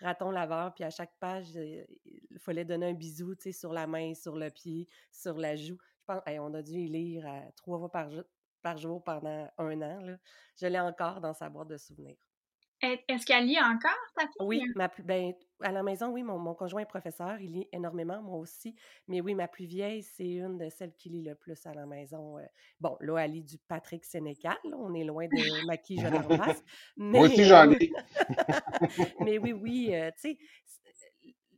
raton 0.00 0.30
laveur, 0.30 0.74
puis 0.74 0.84
à 0.84 0.90
chaque 0.90 1.14
page, 1.20 1.54
il 1.54 2.38
fallait 2.38 2.64
donner 2.64 2.86
un 2.86 2.94
bisou, 2.94 3.34
sur 3.52 3.72
la 3.72 3.86
main, 3.86 4.14
sur 4.14 4.36
le 4.36 4.50
pied, 4.50 4.88
sur 5.10 5.38
la 5.38 5.56
joue. 5.56 5.78
Je 6.00 6.04
pense, 6.06 6.22
on 6.26 6.54
a 6.54 6.62
dû 6.62 6.72
y 6.72 6.88
lire 6.88 7.26
trois 7.56 7.78
fois 7.78 7.90
par, 7.90 8.10
par 8.60 8.76
jour 8.76 9.02
pendant 9.02 9.48
un 9.58 9.82
an. 9.82 10.16
Je 10.56 10.66
l'ai 10.66 10.80
encore 10.80 11.20
dans 11.20 11.34
sa 11.34 11.48
boîte 11.48 11.68
de 11.68 11.76
souvenirs. 11.76 12.31
Est-ce 12.82 13.24
qu'elle 13.24 13.46
lit 13.46 13.60
encore, 13.60 13.92
ta 14.16 14.22
fille? 14.22 14.32
Oui, 14.40 14.62
ma 14.74 14.90
ben, 15.04 15.32
à 15.60 15.70
la 15.70 15.84
maison, 15.84 16.08
oui, 16.08 16.24
mon, 16.24 16.52
conjoint 16.54 16.82
est 16.82 16.86
professeur, 16.86 17.40
il 17.40 17.52
lit 17.52 17.68
énormément, 17.72 18.20
moi 18.22 18.38
aussi. 18.38 18.74
Mais 19.06 19.20
oui, 19.20 19.36
ma 19.36 19.46
plus 19.46 19.66
vieille, 19.66 20.02
c'est 20.02 20.28
une 20.28 20.58
de 20.58 20.68
celles 20.68 20.92
qui 20.94 21.08
lit 21.08 21.22
le 21.22 21.36
plus 21.36 21.64
à 21.64 21.74
la 21.74 21.86
maison. 21.86 22.38
Euh. 22.38 22.46
bon, 22.80 22.96
là, 23.00 23.18
elle 23.18 23.32
lit 23.32 23.44
du 23.44 23.58
Patrick 23.58 24.04
Sénécal, 24.04 24.58
on 24.64 24.94
est 24.94 25.04
loin 25.04 25.26
de 25.26 25.66
Maquis, 25.66 25.98
je 26.00 26.08
l'embrasse. 26.08 26.64
Moi 26.96 27.26
aussi, 27.26 27.44
j'en 27.44 27.70
ai. 27.70 27.92
mais 29.20 29.38
oui, 29.38 29.52
oui, 29.52 29.94
euh, 29.94 30.10
tu 30.20 30.36
sais, 30.36 30.38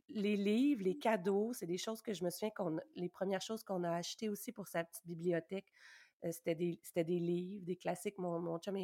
les 0.09 0.35
livres, 0.35 0.83
les 0.83 0.97
cadeaux, 0.97 1.53
c'est 1.53 1.65
des 1.65 1.79
choses 1.79 2.01
que 2.01 2.13
je 2.13 2.23
me 2.23 2.29
souviens 2.29 2.51
qu'on 2.55 2.77
les 2.95 3.09
premières 3.09 3.41
choses 3.41 3.63
qu'on 3.63 3.83
a 3.83 3.91
achetées 3.91 4.29
aussi 4.29 4.51
pour 4.51 4.67
sa 4.67 4.83
petite 4.83 5.05
bibliothèque. 5.05 5.71
Euh, 6.25 6.31
c'était 6.31 6.55
des, 6.55 6.79
des, 6.95 7.19
livres, 7.19 7.63
des 7.65 7.75
classiques. 7.75 8.17
Mon, 8.17 8.39
mon 8.39 8.57
chum 8.59 8.77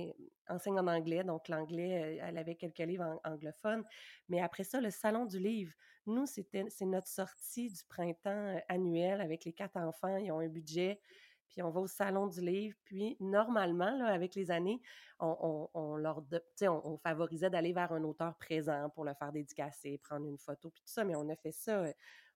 enseigne 0.47 0.79
en 0.79 0.87
anglais, 0.87 1.23
donc 1.23 1.47
l'anglais, 1.47 2.19
euh, 2.19 2.25
elle 2.27 2.37
avait 2.37 2.55
quelques 2.55 2.79
livres 2.79 3.19
anglophones. 3.23 3.83
Mais 4.29 4.41
après 4.41 4.63
ça, 4.63 4.79
le 4.79 4.91
Salon 4.91 5.25
du 5.25 5.39
livre, 5.39 5.73
nous, 6.05 6.25
c'était, 6.25 6.65
c'est 6.69 6.85
notre 6.85 7.07
sortie 7.07 7.69
du 7.69 7.83
printemps 7.85 8.29
euh, 8.29 8.59
annuel 8.69 9.21
avec 9.21 9.45
les 9.45 9.53
quatre 9.53 9.77
enfants. 9.77 10.17
Ils 10.17 10.31
ont 10.31 10.39
un 10.39 10.49
budget. 10.49 10.99
Puis 11.47 11.61
on 11.61 11.69
va 11.69 11.81
au 11.81 11.87
Salon 11.87 12.27
du 12.27 12.41
livre. 12.41 12.77
Puis 12.85 13.17
normalement, 13.19 13.91
là, 13.97 14.07
avec 14.07 14.35
les 14.35 14.51
années, 14.51 14.81
on, 15.19 15.97
leur 15.97 16.23
on, 16.61 16.81
on, 16.85 16.97
favorisait 16.97 17.49
d'aller 17.49 17.73
vers 17.73 17.91
un 17.91 18.03
auteur 18.03 18.35
présent 18.37 18.89
pour 18.91 19.03
le 19.03 19.13
faire 19.13 19.31
dédicacer, 19.31 19.97
prendre 19.97 20.25
une 20.25 20.37
photo, 20.37 20.69
puis 20.69 20.81
tout 20.81 20.91
ça. 20.91 21.03
Mais 21.03 21.15
on 21.15 21.27
a 21.29 21.35
fait 21.35 21.51
ça 21.51 21.83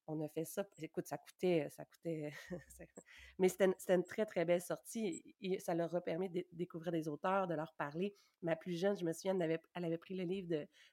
on 0.08 0.22
a 0.22 0.28
fait 0.30 0.46
ça. 0.46 0.66
Écoute, 0.82 1.08
ça 1.08 1.18
coûtait, 1.18 1.68
ça 1.70 1.86
coûtait, 1.86 2.32
mais 3.40 3.50
c'était 3.50 3.74
une, 3.90 4.04
très, 4.04 4.26
très 4.26 4.46
belle 4.46 4.62
sortie. 4.62 5.24
Et 5.42 5.60
ça 5.60 5.74
leur 5.74 5.94
a 5.96 6.02
permis 6.02 6.30
de 6.30 6.46
découvrir 6.52 6.92
des 6.92 7.08
auteurs, 7.08 7.48
de 7.48 7.56
leur 7.56 7.74
parler. 7.74 8.16
Ma 8.42 8.56
plus 8.56 8.74
jeune, 8.74 8.98
je 8.98 9.06
me 9.06 9.14
souviens, 9.14 9.40
elle 9.40 9.60
avait, 9.86 9.98
pris 9.98 10.16
le 10.16 10.24
livre 10.24 10.48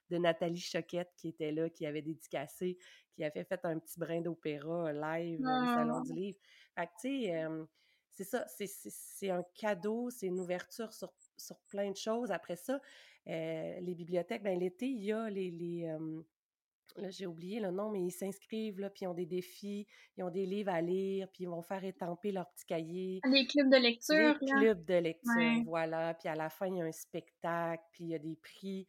de, 0.09 0.17
Nathalie 0.17 0.59
Choquette 0.59 1.11
qui 1.17 1.29
était 1.29 1.51
là, 1.51 1.69
qui 1.69 1.85
avait 1.85 2.01
dédicacé, 2.01 2.77
qui 3.13 3.23
avait 3.23 3.43
fait 3.43 3.63
un 3.65 3.79
petit 3.79 3.99
brin 3.99 4.21
d'opéra 4.21 4.91
live 4.91 5.41
au 5.41 5.65
Salon 5.65 6.01
du 6.01 6.11
ah! 6.11 6.15
Livre. 6.15 6.39
Fait 6.75 6.87
que, 6.87 6.91
tu 7.01 7.25
sais, 7.25 7.65
c'est 8.09 8.23
ça, 8.23 8.45
c'est 8.47 9.29
un 9.29 9.43
cadeau, 9.55 10.09
c'est 10.09 10.27
une 10.27 10.39
ouverture 10.39 10.93
sur, 10.93 11.11
plein 11.67 11.89
de 11.91 11.97
choses. 11.97 12.31
Après 12.31 12.55
ça, 12.55 12.79
euh, 13.27 13.79
les 13.79 13.95
bibliothèques, 13.95 14.43
ben, 14.43 14.57
l'été, 14.57 14.87
il 14.87 15.03
y 15.03 15.11
a 15.11 15.29
les, 15.29 15.51
j'ai 17.09 17.25
oublié 17.25 17.59
le 17.59 17.71
nom, 17.71 17.89
mais 17.89 18.01
ils 18.01 18.11
s'inscrivent, 18.11 18.79
là, 18.79 18.89
puis 18.89 19.03
ils 19.03 19.07
ont 19.07 19.13
des 19.13 19.25
défis, 19.25 19.87
ils 20.17 20.23
ont 20.23 20.29
des 20.29 20.45
livres 20.45 20.71
à 20.71 20.81
lire, 20.81 21.27
puis 21.31 21.43
ils 21.43 21.49
vont 21.49 21.61
faire 21.61 21.83
étamper 21.83 22.31
leur 22.31 22.49
petit 22.51 22.65
cahier. 22.65 23.19
Les 23.25 23.45
clubs 23.45 23.69
de 23.69 23.77
lecture. 23.77 24.37
Les 24.41 24.51
clubs 24.51 24.85
de 24.85 24.95
lecture, 24.95 25.63
voilà. 25.65 26.13
Puis 26.13 26.29
à 26.29 26.35
la 26.35 26.49
fin, 26.49 26.67
il 26.67 26.77
y 26.77 26.81
a 26.81 26.85
un 26.85 26.91
spectacle, 26.91 27.83
puis 27.91 28.05
il 28.05 28.09
y 28.09 28.15
a 28.15 28.19
des 28.19 28.35
prix. 28.35 28.85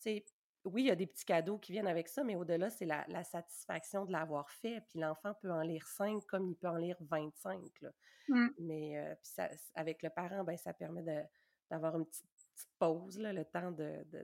Tu 0.00 0.10
sais, 0.10 0.24
oui, 0.64 0.82
il 0.82 0.86
y 0.86 0.90
a 0.90 0.96
des 0.96 1.06
petits 1.06 1.24
cadeaux 1.24 1.58
qui 1.58 1.72
viennent 1.72 1.86
avec 1.86 2.08
ça, 2.08 2.24
mais 2.24 2.36
au-delà, 2.36 2.70
c'est 2.70 2.84
la, 2.86 3.24
satisfaction 3.24 4.04
de 4.04 4.12
l'avoir 4.12 4.50
fait. 4.50 4.82
Puis 4.88 4.98
l'enfant 4.98 5.32
peut 5.40 5.50
en 5.50 5.62
lire 5.62 5.86
cinq 5.86 6.24
comme 6.26 6.46
il 6.48 6.56
peut 6.56 6.68
en 6.68 6.76
lire 6.76 6.96
25. 7.00 7.60
Là. 7.82 7.90
Mmh. 8.28 8.48
Mais 8.58 8.98
euh, 8.98 9.14
puis 9.22 9.30
ça, 9.30 9.48
avec 9.74 10.02
le 10.02 10.10
parent, 10.10 10.44
ben, 10.44 10.56
ça 10.56 10.72
permet 10.72 11.02
d'avoir 11.70 11.96
une 11.96 12.06
petite 12.06 12.26
pause, 12.78 13.18
là, 13.18 13.32
le 13.32 13.44
temps 13.44 13.72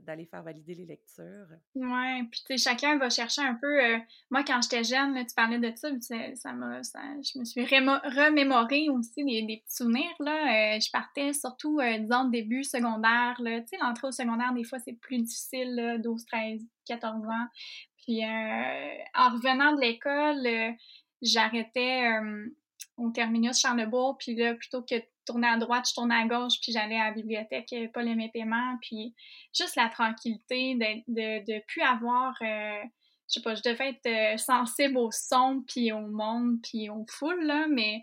d'aller 0.02 0.26
faire 0.26 0.42
valider 0.42 0.74
les 0.74 0.86
lectures. 0.86 1.48
Oui, 1.74 2.22
puis 2.30 2.40
tu 2.46 2.56
sais, 2.56 2.70
chacun 2.70 2.98
va 2.98 3.10
chercher 3.10 3.42
un 3.42 3.54
peu. 3.54 3.84
Euh, 3.84 3.98
moi, 4.30 4.44
quand 4.44 4.60
j'étais 4.62 4.84
jeune, 4.84 5.14
tu 5.26 5.34
parlais 5.34 5.58
de 5.58 5.72
ça, 5.76 5.88
ça 6.34 6.52
m'a. 6.52 6.80
je 6.82 7.38
me 7.38 7.44
suis 7.44 7.64
remémoré 7.64 8.88
aussi 8.88 9.24
des, 9.24 9.42
des, 9.42 9.58
petits 9.58 9.76
souvenirs. 9.76 10.14
Là. 10.20 10.76
Euh, 10.76 10.80
je 10.80 10.90
partais 10.90 11.32
surtout, 11.32 11.80
euh, 11.80 11.98
disons, 11.98 12.24
début 12.28 12.64
secondaire. 12.64 13.34
Tu 13.38 13.44
sais, 13.44 13.76
l'entrée 13.80 14.08
au 14.08 14.12
secondaire, 14.12 14.52
des 14.54 14.64
fois, 14.64 14.78
c'est 14.78 14.94
plus 14.94 15.18
difficile, 15.18 16.00
12, 16.02 16.24
13, 16.26 16.62
14 16.86 17.24
ans. 17.26 17.46
Puis 17.98 18.22
en 18.24 19.30
revenant 19.30 19.74
de 19.74 19.80
l'école, 19.80 20.76
j'arrêtais 21.22 22.04
au 22.96 23.10
terminus 23.10 23.58
Charlebourg, 23.58 24.16
puis 24.18 24.34
là, 24.36 24.54
plutôt 24.54 24.82
que 24.82 24.94
tourner 25.24 25.48
à 25.48 25.56
droite, 25.56 25.86
je 25.88 25.94
tournais 25.94 26.14
à 26.14 26.26
gauche, 26.26 26.54
puis 26.62 26.72
j'allais 26.72 26.98
à 26.98 27.06
la 27.06 27.12
bibliothèque 27.12 27.72
euh, 27.72 27.88
Paul 27.92 28.08
Aimé 28.08 28.30
Paiement, 28.32 28.76
puis 28.80 29.14
juste 29.56 29.76
la 29.76 29.88
tranquillité 29.88 30.74
de, 30.74 31.02
de, 31.08 31.44
de 31.52 31.62
plus 31.66 31.82
avoir, 31.82 32.34
euh, 32.42 32.82
je 33.28 33.34
sais 33.34 33.42
pas, 33.42 33.54
je 33.54 33.62
devais 33.62 33.90
être 33.90 34.06
euh, 34.06 34.36
sensible 34.36 34.98
au 34.98 35.10
son, 35.10 35.62
puis 35.66 35.92
au 35.92 36.00
monde, 36.00 36.58
puis 36.62 36.90
aux 36.90 37.06
foules, 37.08 37.44
là, 37.44 37.66
mais 37.68 38.02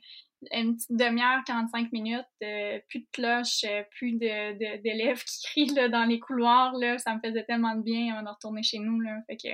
une 0.51 0.75
petite 0.75 0.95
demi-heure, 0.97 1.43
45 1.45 1.91
minutes, 1.91 2.25
plus 2.39 2.99
de 2.99 3.07
cloches, 3.13 3.63
plus 3.91 4.13
d'élèves 4.13 5.19
de, 5.19 5.23
qui 5.23 5.41
crient 5.43 5.75
là, 5.75 5.87
dans 5.87 6.05
les 6.05 6.19
couloirs, 6.19 6.73
là, 6.73 6.97
ça 6.97 7.13
me 7.13 7.19
faisait 7.19 7.43
tellement 7.43 7.75
de 7.75 7.83
bien 7.83 8.11
avant 8.13 8.23
de 8.23 8.29
retourner 8.29 8.63
chez 8.63 8.79
nous, 8.79 8.99
là, 8.99 9.19
fait 9.27 9.37
que... 9.37 9.49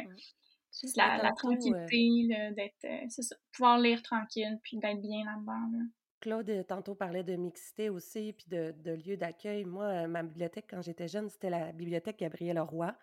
Juste 0.80 0.96
la, 0.96 1.18
la 1.18 1.32
tranquillité, 1.32 2.28
d'être, 2.56 3.10
c'est 3.10 3.24
ça, 3.24 3.36
pouvoir 3.52 3.80
lire 3.80 4.02
tranquille, 4.04 4.60
puis 4.62 4.78
d'être 4.78 5.02
bien 5.02 5.26
là-dedans. 5.26 5.78
Là. 5.78 5.84
Claude, 6.20 6.50
euh, 6.50 6.64
tantôt 6.64 6.96
parlait 6.96 7.24
de 7.24 7.36
mixité 7.36 7.90
aussi, 7.90 8.34
puis 8.34 8.46
de, 8.50 8.74
de 8.84 8.92
lieux 8.92 9.18
d'accueil. 9.18 9.66
Moi, 9.66 9.86
euh, 9.86 10.08
ma 10.08 10.24
bibliothèque, 10.24 10.66
quand 10.70 10.82
j'étais 10.82 11.08
jeune, 11.08 11.30
c'était 11.30 11.50
la 11.50 11.72
bibliothèque 11.72 12.20
Gabriel 12.20 12.60
Roy. 12.60 12.96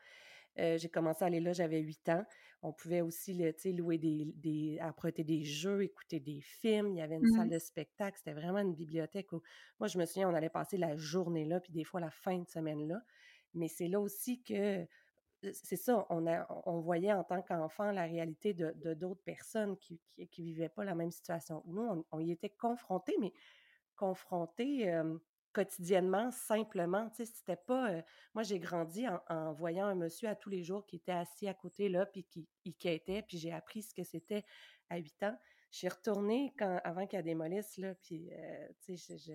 Euh, 0.59 0.79
j'ai 0.79 0.89
commencé 0.89 1.25
à 1.25 1.27
aller 1.27 1.41
là, 1.41 1.53
j'avais 1.53 1.81
8 1.81 2.09
ans. 2.11 2.25
On 2.63 2.73
pouvait 2.73 3.01
aussi 3.01 3.35
louer 3.73 3.99
des, 3.99 4.33
des, 4.37 4.79
apprêter 4.81 5.25
des 5.25 5.43
jeux, 5.43 5.83
écouter 5.83 6.21
des 6.21 6.41
films. 6.41 6.93
Il 6.93 6.99
y 6.99 7.03
avait 7.03 7.17
une 7.17 7.31
salle 7.33 7.49
mmh 7.49 7.51
de 7.51 7.59
spectacle. 7.59 8.17
C'était 8.19 8.33
vraiment 8.33 8.61
une 8.61 8.75
bibliothèque 8.75 9.33
où, 9.33 9.43
moi, 9.81 9.89
je 9.89 9.99
me 9.99 10.07
souviens, 10.07 10.31
on 10.31 10.35
allait 10.35 10.49
passer 10.49 10.77
la 10.77 10.97
journée 10.97 11.45
là, 11.45 11.61
puis 11.61 11.73
des 11.73 11.85
fois 11.85 12.01
la 12.01 12.11
fin 12.11 12.39
de 12.39 12.49
semaine 12.49 12.87
là. 12.89 13.01
Mais 13.55 13.69
c'est 13.69 13.89
là 13.89 14.01
aussi 14.01 14.43
que 14.43 14.87
c'est 15.53 15.77
ça, 15.77 16.07
on, 16.11 16.27
a, 16.27 16.47
on 16.67 16.81
voyait 16.81 17.13
en 17.13 17.25
tant 17.25 17.43
qu'enfant 17.43 17.91
la 17.93 18.05
réalité 18.05 18.55
de, 18.55 18.95
d'autres 18.95 19.23
personnes 19.23 19.77
qui 19.77 20.01
qui, 20.31 20.43
vivaient 20.43 20.69
pas 20.69 20.85
la 20.85 20.95
même 20.95 21.11
situation. 21.11 21.63
Nous, 21.67 22.05
on, 22.11 22.21
y 22.21 22.31
était 22.33 22.51
confrontés, 22.51 23.17
mais 23.21 23.33
confrontés 23.97 24.91
quotidiennement, 25.55 26.31
simplement. 26.31 27.09
Tu 27.11 27.25
sais, 27.25 27.33
c'était 27.33 27.57
pas... 27.57 28.03
moi, 28.35 28.43
j'ai 28.43 28.59
grandi 28.59 29.07
en, 29.29 29.53
voyant 29.53 29.87
un 29.87 29.95
monsieur 29.95 30.29
à 30.29 30.35
tous 30.35 30.51
les 30.51 30.63
jours 30.63 30.85
qui 30.85 30.97
était 30.97 31.13
assis 31.13 31.49
à 31.49 31.55
côté 31.55 31.89
là, 31.89 32.05
puis 32.05 32.25
qui 32.25 32.75
quêtait, 32.75 33.23
puis 33.23 33.39
j'ai 33.39 33.53
appris 33.53 33.83
ce 33.83 33.95
que 33.95 34.03
c'était 34.03 34.45
à 34.91 34.99
8 34.99 35.23
ans. 35.23 35.39
Je 35.71 35.79
suis 35.79 35.89
retournée 35.89 36.53
quand, 36.59 36.81
avant 36.85 37.07
qu'elle 37.07 37.25
démolisse, 37.25 37.79
là, 37.79 37.95
puis, 37.95 38.31
je 38.87 39.33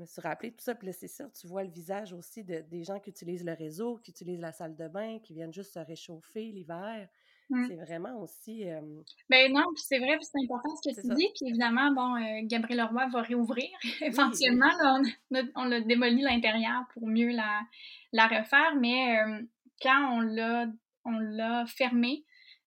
me 0.00 0.06
suis 0.06 0.20
rappelé 0.20 0.50
tout 0.52 0.62
ça. 0.62 0.74
Puis 0.74 0.86
là, 0.86 0.92
c'est 0.92 1.08
sûr, 1.08 1.30
tu 1.32 1.46
vois 1.46 1.64
le 1.64 1.70
visage 1.70 2.12
aussi 2.12 2.44
de, 2.44 2.60
des 2.70 2.84
gens 2.84 2.98
qui 3.00 3.10
utilisent 3.10 3.44
le 3.44 3.52
réseau, 3.52 3.98
qui 3.98 4.10
utilisent 4.10 4.40
la 4.40 4.52
salle 4.52 4.76
de 4.76 4.88
bain, 4.88 5.18
qui 5.22 5.34
viennent 5.34 5.52
juste 5.52 5.74
se 5.74 5.78
réchauffer 5.78 6.44
l'hiver. 6.52 7.08
Mmh. 7.50 7.66
C'est 7.68 7.76
vraiment 7.76 8.20
aussi. 8.22 8.64
Ben 9.28 9.52
non, 9.52 9.64
puis 9.74 9.84
c'est 9.86 9.98
vrai, 9.98 10.16
puis 10.16 10.24
c'est 10.24 10.42
important 10.42 10.74
ce 10.76 10.90
que 10.90 11.00
tu 11.00 11.14
dis. 11.14 11.28
Puis 11.34 11.48
évidemment, 11.50 11.92
bon, 11.92 12.16
euh, 12.16 12.40
Gabriel 12.44 12.80
Leroy 12.80 13.06
va 13.08 13.20
réouvrir 13.20 13.68
éventuellement. 14.00 14.70
on, 15.54 15.72
a, 15.72 15.80
démoli 15.80 16.22
l'intérieur 16.22 16.84
pour 16.94 17.06
mieux 17.06 17.30
la, 17.30 17.60
la 18.12 18.28
refaire, 18.28 18.76
mais 18.80 19.18
quand 19.82 20.16
on 20.16 20.20
l'a, 20.20 20.66
on 21.04 21.18
l'a 21.18 21.66
fermé, 21.66 22.24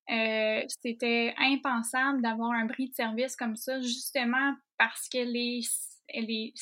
euh, 0.10 0.62
c'était 0.68 1.34
impensable 1.38 2.22
d'avoir 2.22 2.52
un 2.52 2.66
bris 2.66 2.90
de 2.90 2.94
service 2.94 3.36
comme 3.36 3.56
ça, 3.56 3.82
justement 3.82 4.54
parce 4.78 5.10
qu'elle 5.10 5.36
est, 5.36 5.68
elle 6.10 6.30
est 6.30 6.54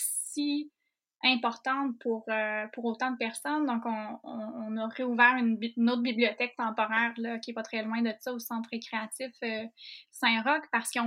importante 1.23 1.97
pour, 1.99 2.25
euh, 2.29 2.65
pour 2.73 2.85
autant 2.85 3.11
de 3.11 3.17
personnes. 3.17 3.65
Donc, 3.65 3.83
on, 3.85 4.77
a 4.77 4.87
réouvert 4.89 5.35
une, 5.37 5.57
autre 5.89 6.01
bibliothèque 6.01 6.55
temporaire 6.57 7.13
là, 7.17 7.39
qui 7.39 7.49
n'est 7.49 7.55
pas 7.55 7.63
très 7.63 7.83
loin 7.83 8.01
de 8.01 8.13
ça, 8.19 8.33
au 8.33 8.39
centre 8.39 8.69
récréatif 8.71 9.31
euh, 9.43 9.63
Saint-Roch, 10.11 10.63
parce 10.71 10.91
que 10.91 10.99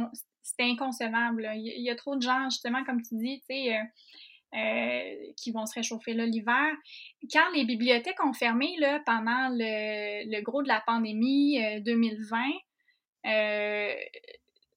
c'était 0.42 0.64
inconcevable. 0.64 1.48
Il, 1.54 1.82
y 1.82 1.90
a 1.90 1.96
trop 1.96 2.16
de 2.16 2.22
gens, 2.22 2.50
justement, 2.50 2.84
comme 2.84 3.02
tu 3.02 3.16
dis, 3.16 3.42
sais, 3.48 3.78
euh, 4.54 5.14
qui 5.36 5.52
vont 5.52 5.66
se 5.66 5.74
réchauffer 5.74 6.14
l'hiver. 6.14 6.74
Quand 7.30 7.50
les 7.54 7.64
bibliothèques 7.64 8.24
ont 8.24 8.32
fermé 8.32 8.76
là, 8.78 9.00
pendant 9.04 9.50
le, 9.52 10.40
gros 10.42 10.62
de 10.62 10.68
la 10.68 10.80
pandémie 10.80 11.60
2020, 11.82 12.38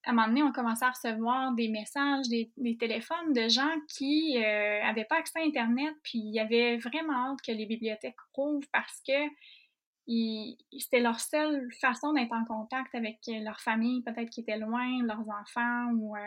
à 0.03 0.11
un 0.11 0.13
moment 0.13 0.27
donné, 0.27 0.43
on 0.43 0.51
commençait 0.51 0.85
à 0.85 0.91
recevoir 0.91 1.53
des 1.53 1.67
messages, 1.67 2.27
des, 2.27 2.51
téléphones 2.79 3.33
de 3.33 3.47
gens 3.47 3.71
qui 3.87 4.37
n'avaient 4.39 5.05
pas 5.05 5.17
accès 5.17 5.39
à 5.39 5.43
Internet, 5.43 5.93
puis 6.03 6.19
il 6.19 6.33
y 6.33 6.39
avait 6.39 6.77
vraiment 6.77 7.31
hâte 7.31 7.41
que 7.45 7.51
les 7.51 7.65
bibliothèques 7.65 8.15
rouvrent 8.33 8.67
parce 8.71 9.01
que 9.07 9.13
c'était 10.07 10.99
leur 10.99 11.19
seule 11.19 11.67
façon 11.79 12.13
d'être 12.13 12.33
en 12.33 12.45
contact 12.45 12.93
avec 12.95 13.19
leur 13.27 13.59
famille, 13.59 14.01
peut-être 14.01 14.29
qui 14.29 14.41
était 14.41 14.57
loin, 14.57 15.03
leurs 15.03 15.29
enfants, 15.29 15.91
ou 15.93 16.15
euh, 16.15 16.19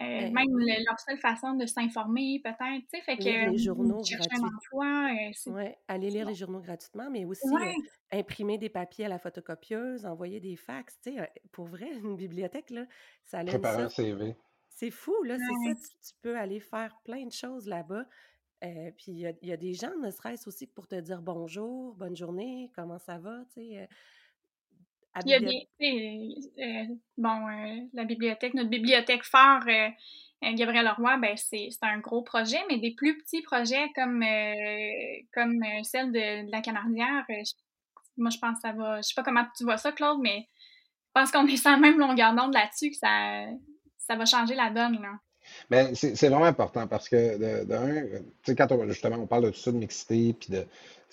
euh, 0.00 0.02
même 0.02 0.48
leur 0.58 0.98
seule 0.98 1.18
façon 1.18 1.54
de 1.54 1.66
s'informer, 1.66 2.40
peut-être. 2.42 2.82
Tu 2.92 2.98
sais, 2.98 3.00
fait 3.02 3.16
que 3.16 3.50
les 3.50 3.58
journaux 3.58 4.02
gratuitement. 4.02 5.58
Euh, 5.58 5.68
aller 5.86 6.10
lire 6.10 6.26
les 6.26 6.34
journaux 6.34 6.60
gratuitement, 6.60 7.08
mais 7.10 7.24
aussi 7.24 7.46
imprimer 8.10 8.58
des 8.58 8.68
papiers 8.68 9.04
à 9.04 9.08
la 9.08 9.18
photocopieuse, 9.20 10.04
envoyer 10.04 10.40
des 10.40 10.56
fax. 10.56 10.98
Tu 11.00 11.14
sais, 11.14 11.30
pour 11.52 11.66
vrai, 11.66 11.88
une 12.04 12.16
bibliothèque, 12.16 12.70
là, 12.70 12.86
ça 13.24 13.38
allait. 13.38 13.52
Préparer 13.52 13.82
un 13.84 13.88
CV. 13.88 14.36
C'est 14.68 14.90
fou, 14.90 15.14
là, 15.22 15.36
c'est 15.38 15.74
ça. 15.74 15.88
tu, 16.02 16.14
peux 16.20 16.36
aller 16.36 16.58
faire 16.58 16.98
plein 17.04 17.24
de 17.24 17.32
choses 17.32 17.68
là-bas. 17.68 18.04
Euh, 18.64 18.90
puis 18.96 19.12
il 19.12 19.36
y, 19.42 19.52
a 19.52 19.56
des 19.56 19.74
gens, 19.74 19.94
ne 20.02 20.10
serait-ce 20.10 20.48
aussi 20.48 20.66
pour 20.66 20.88
te 20.88 20.96
dire 20.96 21.22
bonjour, 21.22 21.94
bonne 21.94 22.16
journée, 22.16 22.70
comment 22.74 22.98
ça 22.98 23.18
va, 23.18 23.44
tu 23.52 23.60
sais. 23.60 23.88
Euh, 25.16 25.20
il 25.24 25.30
y 25.30 25.34
a 25.34 25.40
des. 25.40 25.68
Euh, 26.58 26.94
bon, 27.16 27.46
la 27.92 28.04
bibliothèque, 28.04 28.54
notre 28.54 28.70
bibliothèque 28.70 29.24
phare, 29.24 29.66
Gabriel 30.42 30.84
Leroy, 30.84 31.16
ben 31.18 31.36
c'est 31.36 31.70
un 31.82 31.98
gros 31.98 32.22
projet, 32.22 32.58
mais 32.68 32.78
des 32.78 32.94
plus 32.94 33.16
petits 33.18 33.42
projets 33.42 33.90
comme, 33.94 34.24
comme 35.32 35.64
celle 35.84 36.12
de, 36.12 36.50
la 36.50 36.60
Canardière, 36.60 37.24
moi 38.16 38.30
je 38.30 38.38
pense 38.38 38.56
que 38.56 38.60
ça 38.62 38.72
va. 38.72 38.98
Je 38.98 39.08
sais 39.08 39.14
pas 39.14 39.22
comment 39.22 39.44
tu 39.56 39.64
vois 39.64 39.78
ça, 39.78 39.92
Claude, 39.92 40.18
mais 40.20 40.48
je 41.08 41.20
pense 41.20 41.30
qu'on 41.30 41.46
est 41.46 41.56
sans 41.56 41.78
même 41.78 41.98
longueur 41.98 42.34
d'onde 42.34 42.52
là-dessus, 42.52 42.90
que 42.90 42.96
ça, 42.96 43.46
ça 43.98 44.16
va 44.16 44.26
changer 44.26 44.54
la 44.54 44.70
donne. 44.70 45.00
Là. 45.00 45.12
Ben, 45.70 45.94
c'est 45.94 46.28
vraiment 46.28 46.44
important 46.44 46.86
parce 46.86 47.08
que, 47.08 47.38
de, 47.38 48.22
tu 48.42 48.50
sais, 48.50 48.56
quand 48.56 48.70
on, 48.72 48.86
justement 48.88 49.16
on 49.16 49.26
parle 49.26 49.44
de 49.44 49.50
tout 49.50 49.58
ça, 49.58 49.72
de 49.72 49.76
mixité, 49.76 50.34
puis 50.34 50.50
de, 50.50 50.66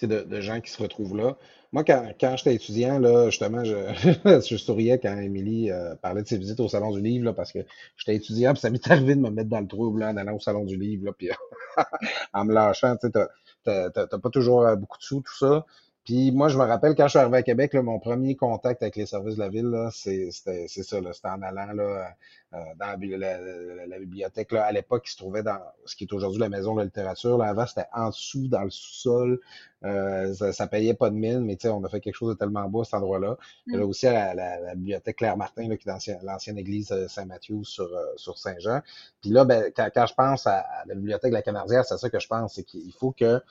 de, 0.08 0.24
de 0.24 0.42
gens 0.42 0.62
qui 0.62 0.72
se 0.72 0.82
retrouvent 0.82 1.16
là. 1.16 1.38
Moi, 1.74 1.86
quand, 1.86 2.12
quand 2.20 2.36
j'étais 2.38 2.56
étudiant, 2.56 3.00
là, 3.00 3.30
justement, 3.30 3.64
je, 3.64 3.76
je 4.50 4.58
souriais 4.58 5.00
quand 5.00 5.18
Émilie 5.18 5.72
euh, 5.72 5.96
parlait 5.96 6.22
de 6.22 6.28
ses 6.28 6.38
visites 6.38 6.60
au 6.60 6.68
Salon 6.68 6.92
du 6.92 7.02
Livre, 7.02 7.26
là, 7.26 7.34
parce 7.34 7.54
que 7.54 7.60
j'étais 7.96 8.16
étudiant, 8.16 8.52
puis 8.54 8.60
ça 8.60 8.70
m'est 8.70 8.92
arrivé 8.92 9.16
de 9.16 9.22
me 9.22 9.30
mettre 9.30 9.50
dans 9.50 9.62
le 9.62 9.68
trouble 9.68 10.04
en 10.04 10.18
allant 10.18 10.36
au 10.36 10.40
Salon 10.40 10.66
du 10.66 10.76
Livre, 10.78 11.06
là, 11.06 11.12
puis 11.18 11.30
en 12.34 12.46
me 12.46 12.54
lâchant. 12.54 12.96
Tu 12.98 13.10
sais, 13.14 13.92
t'as 13.94 14.20
pas 14.20 14.30
toujours 14.30 14.64
euh, 14.64 14.76
beaucoup 14.76 14.98
de 14.98 15.04
sous, 15.04 15.22
tout 15.22 15.38
ça. 15.38 15.66
Puis 16.04 16.32
moi, 16.32 16.48
je 16.48 16.58
me 16.58 16.64
rappelle 16.64 16.96
quand 16.96 17.06
je 17.06 17.12
suis 17.12 17.20
arrivé 17.20 17.38
à 17.38 17.44
Québec, 17.44 17.74
là, 17.74 17.84
mon 17.84 18.00
premier 18.00 18.36
contact 18.36 18.82
avec 18.82 18.96
les 18.96 19.06
services 19.06 19.36
de 19.36 19.40
la 19.40 19.50
ville, 19.50 19.72
c'est 19.92 20.32
ça. 20.32 20.52
C'était 20.68 21.28
en 21.28 21.42
allant 21.44 21.74
là, 21.74 22.16
euh, 22.54 22.58
dans 22.80 22.88
la, 22.88 24.00
bibliothèque 24.00 24.52
là, 24.52 24.66
à 24.66 24.72
l'époque 24.72 25.06
qui 25.06 25.12
se 25.12 25.18
trouvait 25.18 25.44
dans 25.44 25.60
ce 25.86 25.96
qui 25.96 26.06
est 26.06 26.14
aujourd'hui 26.14 26.40
la 26.40 26.50
maison 26.50 26.74
de 26.74 26.80
la 26.80 26.86
littérature. 26.86 27.38
Là, 27.38 27.46
avant, 27.46 27.68
c'était 27.68 27.88
en 27.94 28.10
dessous, 28.10 28.48
dans 28.48 28.64
le 28.64 28.72
sous-sol. 28.72 29.40
Euh, 29.84 30.34
ça, 30.34 30.52
ça, 30.54 30.68
payait 30.68 30.96
pas 30.96 31.10
de 31.10 31.16
mine, 31.16 31.42
mais 31.42 31.58
on 31.68 31.84
a 31.84 31.90
fait 31.90 32.02
quelque 32.02 32.16
chose 32.16 32.34
de 32.34 32.38
tellement 32.38 32.68
beau 32.68 32.82
à 32.82 32.86
cet 32.86 32.96
endroit-là. 32.96 33.38
A 33.74 33.78
mm. 33.78 33.82
aussi 33.84 34.06
la, 34.08 34.34
la, 34.34 34.76
bibliothèque 34.76 35.18
Claire-Martin, 35.18 35.76
qui 35.76 35.88
est 35.88 36.24
l'ancienne 36.24 36.58
église 36.58 36.94
Saint-Mathieu 37.08 37.64
sur, 37.64 37.86
euh, 37.86 38.06
sur 38.16 38.38
Saint-Jean. 38.38 38.82
Puis 39.22 39.30
là, 39.30 39.46
ben, 39.46 39.72
quand, 39.76 39.90
quand, 39.94 40.08
je 40.08 40.14
pense 40.14 40.48
à, 40.48 40.66
la 40.88 40.96
bibliothèque 40.96 41.32
de 41.32 41.38
la 41.38 41.42
Canardière, 41.44 41.86
c'est 41.86 41.98
ça 41.98 42.10
que 42.10 42.20
je 42.20 42.28
pense, 42.28 42.56
c'est 42.56 42.64
qu'il 42.64 42.92
faut 42.94 43.12
que 43.12 43.42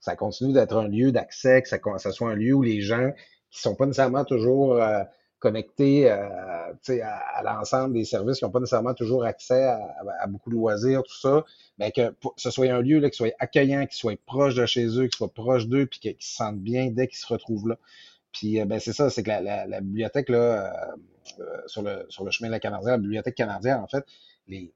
ça 0.00 0.16
continue 0.16 0.52
d'être 0.52 0.76
un 0.76 0.88
lieu 0.88 1.12
d'accès, 1.12 1.62
que 1.62 1.68
ça, 1.68 1.78
ça, 1.98 2.12
soit 2.12 2.30
un 2.30 2.34
lieu 2.34 2.54
où 2.54 2.62
les 2.62 2.80
gens 2.80 3.10
qui 3.50 3.60
sont 3.60 3.74
pas 3.74 3.86
nécessairement 3.86 4.24
toujours 4.24 4.74
euh, 4.74 5.02
connectés 5.38 6.10
euh, 6.10 6.28
à, 7.02 7.38
à 7.38 7.42
l'ensemble 7.42 7.94
des 7.94 8.04
services, 8.04 8.38
qui 8.38 8.44
n'ont 8.44 8.50
pas 8.50 8.60
nécessairement 8.60 8.94
toujours 8.94 9.24
accès 9.24 9.64
à, 9.64 10.26
beaucoup 10.28 10.50
de 10.50 10.54
loisirs, 10.54 11.02
tout 11.02 11.18
ça, 11.18 11.44
mais 11.78 11.92
que 11.92 12.14
ce 12.36 12.50
soit 12.50 12.66
un 12.66 12.82
lieu 12.82 12.98
là, 12.98 13.10
qui 13.10 13.16
soit 13.16 13.34
accueillant, 13.38 13.86
qui 13.86 13.96
soit 13.96 14.18
proche 14.26 14.54
de 14.54 14.66
chez 14.66 14.86
eux, 14.98 15.06
qui 15.06 15.16
soit 15.16 15.32
proche 15.32 15.66
d'eux, 15.66 15.86
puis 15.86 16.00
qu'ils 16.00 16.16
se 16.18 16.36
sentent 16.36 16.60
bien 16.60 16.90
dès 16.90 17.06
qu'ils 17.06 17.18
se 17.18 17.26
retrouvent 17.26 17.68
là. 17.68 17.78
Puis 18.32 18.60
euh, 18.60 18.64
ben, 18.66 18.78
c'est 18.78 18.92
ça, 18.92 19.10
c'est 19.10 19.22
que 19.22 19.28
la, 19.28 19.66
la, 19.66 19.80
bibliothèque 19.80 20.28
là, 20.28 20.94
sur, 21.66 21.82
le, 21.82 22.04
sur 22.08 22.24
le 22.24 22.30
chemin 22.30 22.48
de 22.48 22.52
la 22.52 22.60
Canadienne, 22.60 22.92
la 22.92 22.98
bibliothèque 22.98 23.36
canadienne, 23.36 23.80
en 23.80 23.86
fait, 23.86 24.04
les, 24.48 24.72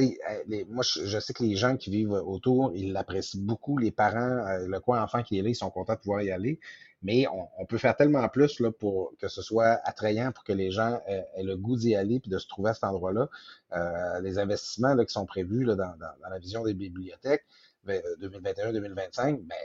euh, 0.00 0.64
moi, 0.68 0.84
je, 0.84 1.18
sais 1.18 1.32
que 1.32 1.42
les 1.42 1.56
gens 1.56 1.76
qui 1.76 1.90
vivent 1.90 2.12
autour, 2.12 2.72
ils 2.74 2.92
l'apprécient 2.92 3.40
beaucoup. 3.42 3.78
Les 3.78 3.90
parents, 3.90 4.46
euh, 4.46 4.66
le 4.66 4.80
coin 4.80 5.02
enfant 5.02 5.22
qui 5.22 5.38
est 5.38 5.42
là, 5.42 5.48
ils 5.48 5.54
sont 5.54 5.70
contents 5.70 5.94
de 5.94 5.98
pouvoir 5.98 6.22
y 6.22 6.30
aller. 6.30 6.58
Mais 7.02 7.26
on, 7.58 7.66
peut 7.66 7.78
faire 7.78 7.96
tellement 7.96 8.28
plus 8.28 8.60
là, 8.60 8.70
pour 8.70 9.12
que 9.18 9.26
ce 9.26 9.42
soit 9.42 9.80
attrayant, 9.82 10.30
pour 10.30 10.44
que 10.44 10.52
les 10.52 10.70
gens 10.70 11.00
aient, 11.08 11.26
le 11.42 11.56
goût 11.56 11.76
d'y 11.76 11.96
aller 11.96 12.20
puis 12.20 12.30
de 12.30 12.38
se 12.38 12.46
trouver 12.46 12.70
à 12.70 12.74
cet 12.74 12.84
endroit-là. 12.84 13.28
Euh, 13.72 14.20
les 14.20 14.38
investissements 14.38 14.94
là, 14.94 15.04
qui 15.04 15.12
sont 15.12 15.26
prévus 15.26 15.64
là, 15.64 15.74
dans, 15.74 15.96
dans, 15.96 16.28
la 16.30 16.38
vision 16.38 16.62
des 16.62 16.74
bibliothèques 16.74 17.44
2021-2025, 17.88 19.40
ben, 19.40 19.56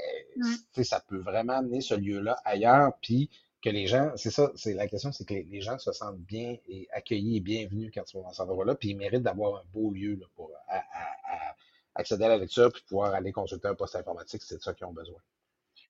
ben 0.76 0.84
ça 0.84 1.00
peut 1.08 1.20
vraiment 1.20 1.54
amener 1.54 1.82
ce 1.82 1.94
lieu-là 1.94 2.38
ailleurs. 2.44 2.94
Puis 3.04 3.30
que 3.62 3.70
les 3.70 3.88
gens, 3.88 4.12
c'est 4.16 4.30
ça, 4.30 4.52
c'est 4.56 4.74
la 4.74 4.88
question, 4.88 5.12
c'est 5.12 5.26
que 5.26 5.34
les, 5.34 5.62
gens 5.62 5.80
se 5.80 5.92
sentent 5.92 6.20
bien 6.20 6.58
et 6.68 6.88
accueillis 6.92 7.38
et 7.38 7.40
bienvenus 7.40 7.92
quand 7.94 8.04
ils 8.08 8.12
sont 8.12 8.22
dans 8.22 8.32
cet 8.32 8.42
endroit-là, 8.42 8.76
puis 8.76 8.90
ils 8.90 8.98
méritent 8.98 9.24
d'avoir 9.24 9.62
un 9.62 9.64
beau 9.74 9.92
lieu 9.92 10.20
pour 10.36 10.52
accéder 11.96 12.26
à 12.26 12.30
la 12.30 12.38
lecture 12.38 12.72
puis 12.72 12.84
pouvoir 12.88 13.14
aller 13.14 13.32
consulter 13.32 13.68
un 13.68 13.76
poste 13.76 13.96
informatique, 13.96 14.44
c'est 14.44 14.58
de 14.58 14.62
ça 14.62 14.74
qu'ils 14.74 14.86
ont 14.86 14.94
besoin. 14.94 15.20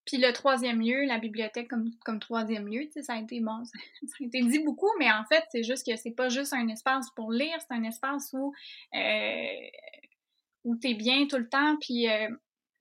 Puis 0.05 0.17
le 0.17 0.31
troisième 0.31 0.79
lieu, 0.79 1.05
la 1.05 1.19
bibliothèque 1.19 1.67
comme, 1.67 1.91
comme 2.05 2.19
troisième 2.19 2.67
lieu, 2.67 2.87
ça 3.01 3.13
a 3.13 3.19
été 3.19 3.41
bon, 3.41 3.63
ça, 3.65 3.77
a 4.21 4.23
été 4.23 4.41
dit 4.41 4.59
beaucoup, 4.59 4.89
mais 4.97 5.11
en 5.11 5.25
fait, 5.25 5.43
c'est 5.51 5.63
juste 5.63 5.85
que 5.85 5.97
c'est 5.97 6.11
pas 6.11 6.29
juste 6.29 6.53
un 6.53 6.67
espace 6.69 7.09
pour 7.11 7.31
lire, 7.31 7.57
c'est 7.59 7.75
un 7.75 7.83
espace 7.83 8.31
où, 8.31 8.53
euh, 8.95 9.67
où 10.63 10.77
tu 10.77 10.91
es 10.91 10.93
bien 10.93 11.27
tout 11.27 11.37
le 11.37 11.49
temps, 11.49 11.75
puis 11.81 12.09
euh, 12.09 12.29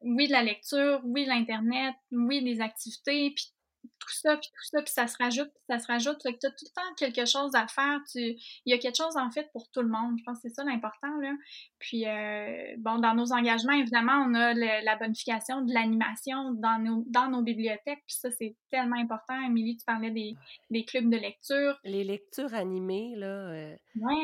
oui, 0.02 0.28
de 0.28 0.32
la 0.32 0.44
lecture, 0.44 1.00
oui, 1.04 1.24
l'Internet, 1.24 1.96
oui, 2.12 2.44
des 2.44 2.60
activités, 2.60 3.32
puis 3.34 3.52
tout 3.98 4.12
ça, 4.12 4.36
puis 4.36 4.48
tout 4.48 4.64
ça, 4.70 4.82
puis 4.82 4.92
ça 4.92 5.06
se 5.06 5.16
rajoute, 5.18 5.48
puis 5.48 5.64
ça 5.68 5.78
se 5.78 5.86
rajoute. 5.86 6.22
Fait 6.22 6.34
que 6.34 6.38
tu 6.40 6.46
as 6.46 6.50
tout 6.50 6.64
le 6.64 6.74
temps 6.74 6.94
quelque 6.96 7.26
chose 7.26 7.54
à 7.54 7.66
faire. 7.66 8.00
Tu... 8.10 8.36
Il 8.64 8.70
y 8.70 8.72
a 8.72 8.78
quelque 8.78 8.96
chose, 8.96 9.16
en 9.16 9.30
fait, 9.30 9.50
pour 9.52 9.70
tout 9.70 9.82
le 9.82 9.88
monde. 9.88 10.16
Je 10.18 10.24
pense 10.24 10.38
que 10.38 10.48
c'est 10.48 10.54
ça 10.54 10.64
l'important, 10.64 11.16
là. 11.20 11.32
Puis, 11.78 12.06
euh, 12.06 12.74
bon, 12.78 12.98
dans 12.98 13.14
nos 13.14 13.32
engagements, 13.32 13.74
évidemment, 13.74 14.24
on 14.26 14.34
a 14.34 14.54
la 14.54 14.96
bonification 14.96 15.62
de 15.62 15.72
l'animation 15.72 16.52
dans 16.54 16.78
nos, 16.78 17.04
dans 17.08 17.28
nos 17.28 17.42
bibliothèques, 17.42 18.02
puis 18.06 18.16
ça, 18.16 18.30
c'est 18.30 18.56
tellement 18.70 18.96
important. 18.96 19.40
Émilie, 19.40 19.76
tu 19.76 19.84
parlais 19.84 20.10
des, 20.10 20.34
des, 20.70 20.84
clubs 20.84 21.08
de 21.08 21.16
lecture. 21.16 21.78
Les 21.84 22.04
lectures 22.04 22.54
animées, 22.54 23.14
là, 23.16 23.26
euh, 23.26 23.76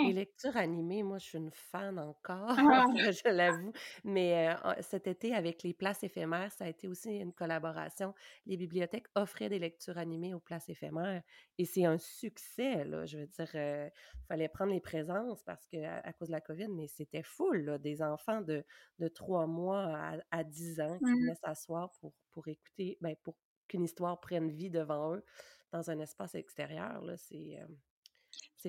les 0.07 0.13
lectures 0.13 0.57
animées, 0.57 1.03
moi, 1.03 1.19
je 1.19 1.27
suis 1.27 1.39
une 1.39 1.53
fan 1.53 1.99
encore, 1.99 2.57
ah. 2.59 2.85
je 2.97 3.29
l'avoue. 3.29 3.73
Mais 4.05 4.49
euh, 4.49 4.73
cet 4.81 5.07
été, 5.07 5.35
avec 5.35 5.63
les 5.63 5.73
places 5.73 6.03
éphémères, 6.03 6.53
ça 6.53 6.65
a 6.65 6.69
été 6.69 6.89
aussi 6.89 7.11
une 7.17 7.33
collaboration. 7.33 8.15
Les 8.47 8.57
bibliothèques 8.57 9.07
offraient 9.15 9.49
des 9.53 9.59
lectures 9.59 9.99
animées 9.99 10.35
aux 10.35 10.41
places 10.41 10.69
éphémères. 10.69 11.23
Et 11.59 11.65
c'est 11.65 11.85
un 11.85 11.99
succès, 11.99 12.85
là. 12.85 13.05
Je 13.07 13.19
veux 13.19 13.27
dire, 13.27 13.49
il 13.55 13.59
euh, 13.59 13.89
fallait 14.27 14.49
prendre 14.49 14.73
les 14.73 14.81
présences 14.81 15.43
parce 15.43 15.67
que 15.67 15.77
à, 15.85 16.13
cause 16.15 16.29
de 16.29 16.33
la 16.33 16.41
COVID, 16.41 16.69
mais 16.69 16.89
c'était 16.89 17.23
full, 17.23 17.65
là, 17.65 17.79
des 17.79 18.03
enfants 18.03 18.41
de, 18.41 18.65
de 18.99 19.09
3 19.09 19.47
mois 19.47 20.19
à, 20.31 20.45
10 20.45 20.81
ans 20.81 20.99
qui 20.99 21.05
venaient 21.05 21.35
s'asseoir 21.35 21.93
pour, 22.01 22.13
pour 22.31 22.49
écouter, 22.49 22.99
ben, 23.01 23.15
pour 23.23 23.37
qu'une 23.69 23.85
histoire 23.85 24.19
prenne 24.21 24.51
vie 24.51 24.71
devant 24.71 25.15
eux 25.15 25.25
dans 25.71 25.91
un 25.91 25.99
espace 26.01 26.35
extérieur, 26.35 27.03
là. 27.03 27.17
C'est. 27.17 27.59
Euh, 27.61 27.67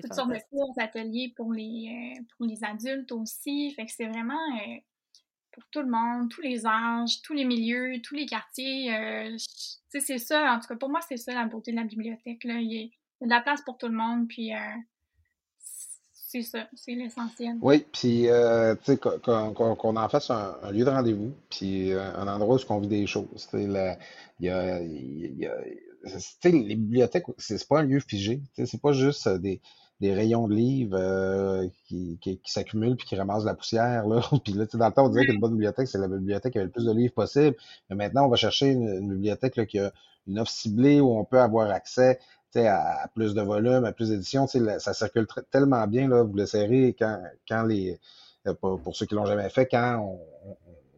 toutes 0.02 0.12
sortes 0.12 0.30
de 0.30 0.40
cours, 0.50 0.74
ateliers 0.76 1.32
pour 1.36 1.52
les, 1.52 2.16
euh, 2.18 2.22
pour 2.36 2.46
les 2.46 2.62
adultes 2.64 3.12
aussi. 3.12 3.72
Fait 3.74 3.86
que 3.86 3.92
c'est 3.92 4.08
vraiment 4.08 4.40
pour 5.54 5.64
tout 5.70 5.80
le 5.80 5.88
monde, 5.88 6.28
tous 6.30 6.42
les 6.42 6.66
âges, 6.66 7.22
tous 7.22 7.32
les 7.32 7.44
milieux, 7.44 8.00
tous 8.02 8.14
les 8.14 8.26
quartiers. 8.26 8.94
Euh, 8.94 9.36
c'est 9.88 10.18
ça, 10.18 10.52
en 10.52 10.60
tout 10.60 10.66
cas, 10.66 10.76
pour 10.76 10.88
moi, 10.88 11.00
c'est 11.08 11.16
ça 11.16 11.32
la 11.32 11.46
beauté 11.46 11.70
de 11.70 11.76
la 11.76 11.84
bibliothèque. 11.84 12.44
Là. 12.44 12.54
Il, 12.60 12.72
y 12.72 12.92
a, 13.22 13.24
de 13.24 13.30
la 13.30 13.40
place 13.40 13.62
pour 13.62 13.78
tout 13.78 13.86
le 13.86 13.94
monde, 13.94 14.26
puis 14.28 14.52
euh, 14.52 14.58
c'est 16.12 16.42
ça, 16.42 16.66
c'est 16.74 16.94
l'essentiel. 16.94 17.56
Oui, 17.62 17.86
puis, 17.92 18.28
euh, 18.28 18.74
qu'on 19.22 19.96
en 19.96 20.08
fasse 20.08 20.30
un, 20.30 20.70
lieu 20.72 20.84
de 20.84 20.90
rendez-vous, 20.90 21.32
puis 21.48 21.92
un 21.92 22.26
endroit 22.26 22.56
où 22.56 22.72
on 22.72 22.80
vit 22.80 22.88
des 22.88 23.06
choses. 23.06 23.48
Les 23.52 23.96
bibliothèques, 26.42 27.26
c'est 27.38 27.68
pas 27.68 27.80
un 27.80 27.84
lieu 27.84 28.00
figé. 28.00 28.42
C'est 28.56 28.82
pas 28.82 28.92
juste 28.92 29.28
des, 29.28 29.60
des 30.00 30.12
rayons 30.12 30.48
de 30.48 30.54
livres 30.54 30.98
euh, 30.98 31.66
qui, 31.86 32.18
qui, 32.20 32.40
s'accumulent 32.44 32.96
puis 32.96 33.06
qui 33.06 33.16
ramassent 33.16 33.44
la 33.44 33.54
poussière. 33.54 34.06
Là. 34.06 34.20
puis 34.44 34.52
là, 34.52 34.66
dans 34.74 34.86
le 34.86 34.92
temps, 34.92 35.06
on 35.06 35.08
disait 35.08 35.26
qu'une 35.26 35.40
bonne 35.40 35.52
bibliothèque, 35.52 35.88
c'est 35.88 35.98
la 35.98 36.08
bibliothèque 36.08 36.52
qui 36.52 36.58
avait 36.58 36.66
le 36.66 36.72
plus 36.72 36.84
de 36.84 36.92
livres 36.92 37.14
possible. 37.14 37.56
Mais 37.88 37.96
maintenant, 37.96 38.26
on 38.26 38.28
va 38.28 38.36
chercher 38.36 38.68
une, 38.68 39.08
bibliothèque 39.08 39.56
là, 39.56 39.66
qui 39.66 39.78
a 39.78 39.92
une 40.26 40.38
offre 40.38 40.50
ciblée 40.50 41.00
où 41.00 41.16
on 41.16 41.24
peut 41.24 41.40
avoir 41.40 41.70
accès 41.70 42.18
à, 42.56 43.02
à 43.02 43.08
plus 43.08 43.34
de 43.34 43.42
volume, 43.42 43.84
à 43.84 43.92
plus 43.92 44.10
d'éditions. 44.10 44.46
Ça 44.46 44.94
circule 44.94 45.26
tellement 45.50 45.86
bien, 45.86 46.08
là, 46.08 46.22
vous 46.22 46.34
le 46.34 46.46
serrez 46.46 46.94
quand, 46.98 47.22
quand 47.48 47.62
les. 47.64 47.98
Euh, 48.46 48.54
pour, 48.54 48.94
ceux 48.94 49.06
qui 49.06 49.14
l'ont 49.14 49.24
jamais 49.24 49.48
fait, 49.48 49.66
quand 49.66 49.98
on, 50.00 50.20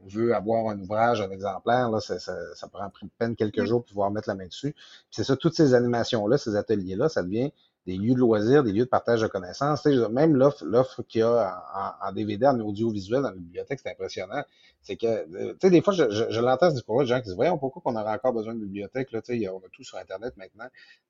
veut 0.09 0.35
avoir 0.35 0.68
un 0.68 0.78
ouvrage, 0.78 1.20
un 1.20 1.30
exemplaire, 1.30 1.90
là, 1.90 2.00
ça, 2.00 2.20
ça, 2.20 2.37
ça 2.54 2.68
prend 2.68 2.88
peine 3.18 3.35
quelques 3.35 3.64
jours 3.64 3.80
pour 3.80 3.88
pouvoir 3.88 4.11
mettre 4.12 4.28
la 4.28 4.37
main 4.37 4.46
dessus. 4.46 4.74
C'est 5.11 5.24
ça, 5.24 5.37
toutes 5.37 5.54
ces 5.54 5.74
animations-là, 5.74 6.38
ces 6.38 6.54
ateliers-là, 6.54 7.09
ça 7.09 7.24
devient 7.24 7.52
des 7.87 7.96
lieux 7.96 8.14
de 8.14 8.18
loisirs, 8.18 8.64
des 8.64 8.72
lieux 8.72 8.85
de 8.85 8.90
partage 8.90 9.20
de 9.20 9.29
connaissances. 9.29 9.83
Tu 9.83 9.94
sais, 9.94 10.09
même 10.09 10.37
l'offre 10.37 11.03
qu'il 11.05 11.20
y 11.20 11.22
a 11.22 11.62
en, 12.03 12.12
DVD, 12.12 12.46
en 12.46 12.59
audiovisuel 12.61 13.22
dans 13.22 13.31
la 13.31 13.37
bibliothèque, 13.37 13.79
c'est 13.81 13.90
impressionnant. 13.90 14.42
C'est 14.83 14.96
que, 14.96 15.07
euh, 15.07 15.53
tu 15.53 15.59
sais, 15.62 15.70
des 15.70 15.83
fois, 15.83 15.94
je, 15.94 16.11
je, 16.11 16.25
je 16.29 16.40
l'entends 16.40 16.70
ce 16.70 16.75
discours-là, 16.75 17.05
des 17.05 17.11
gens 17.11 17.18
qui 17.18 17.25
disent, 17.25 17.37
voyons, 17.37 17.59
pourquoi 17.59 17.83
on 17.85 17.96
aurait 17.96 18.12
encore 18.12 18.33
besoin 18.33 18.55
de 18.55 18.61
bibliothèque, 18.61 19.12
là, 19.12 19.22
tu 19.22 19.40
sais, 19.40 19.49
on 19.49 19.59
a 19.59 19.68
tout 19.72 19.85
sur 19.85 19.99
Internet 19.99 20.37
maintenant. 20.37 20.66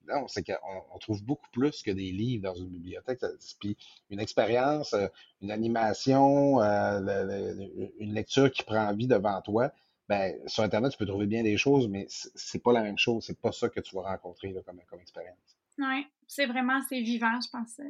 Non, 0.06 0.28
c'est 0.28 0.44
qu'on 0.44 0.82
on 0.94 0.98
trouve 0.98 1.24
beaucoup 1.24 1.48
plus 1.50 1.82
que 1.82 1.90
des 1.90 2.12
livres 2.12 2.42
dans 2.42 2.54
une 2.54 2.68
bibliothèque. 2.68 3.20
Puis 3.58 3.76
une 4.10 4.20
expérience, 4.20 4.92
euh, 4.92 5.08
une 5.40 5.50
animation, 5.50 6.60
euh, 6.60 7.54
une 7.98 8.12
lecture 8.12 8.50
qui 8.50 8.62
prend 8.64 8.94
vie 8.94 9.06
devant 9.06 9.40
toi, 9.40 9.72
ben, 10.08 10.34
sur 10.46 10.62
Internet, 10.62 10.92
tu 10.92 10.98
peux 10.98 11.06
trouver 11.06 11.26
bien 11.26 11.42
des 11.42 11.56
choses, 11.56 11.88
mais 11.88 12.06
c'est 12.08 12.62
pas 12.62 12.72
la 12.72 12.82
même 12.82 12.98
chose. 12.98 13.24
C'est 13.26 13.38
pas 13.40 13.50
ça 13.52 13.68
que 13.68 13.80
tu 13.80 13.96
vas 13.96 14.02
rencontrer 14.02 14.52
là, 14.52 14.60
comme 14.64 15.00
expérience. 15.00 15.55
Oui, 15.78 16.06
c'est 16.26 16.46
vraiment, 16.46 16.80
c'est 16.88 17.00
vivant, 17.00 17.40
je 17.40 17.48
pense. 17.50 17.80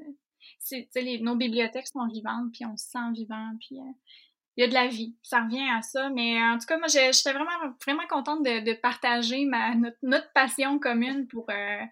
C'est, 0.59 0.88
les, 0.96 1.18
nos 1.20 1.37
bibliothèques 1.37 1.88
sont 1.88 2.07
vivantes, 2.07 2.53
puis 2.53 2.64
on 2.64 2.77
se 2.77 2.87
sent 2.87 3.12
vivant, 3.14 3.53
puis 3.61 3.81
euh, 3.81 3.92
il 4.57 4.62
y 4.62 4.64
a 4.64 4.68
de 4.68 4.75
la 4.75 4.88
vie. 4.88 5.14
Ça 5.22 5.42
revient 5.42 5.68
à 5.70 5.83
ça. 5.83 6.09
Mais 6.11 6.42
en 6.42 6.59
tout 6.59 6.66
cas, 6.66 6.79
moi, 6.79 6.88
j'étais 6.88 7.33
vraiment, 7.33 7.75
vraiment 7.85 8.07
contente 8.09 8.42
de, 8.42 8.75
partager 8.81 9.44
ma, 9.44 9.75
notre, 9.75 9.99
notre, 10.03 10.33
passion 10.33 10.79
commune 10.79 11.27
pour 11.27 11.46
euh, 11.51 11.85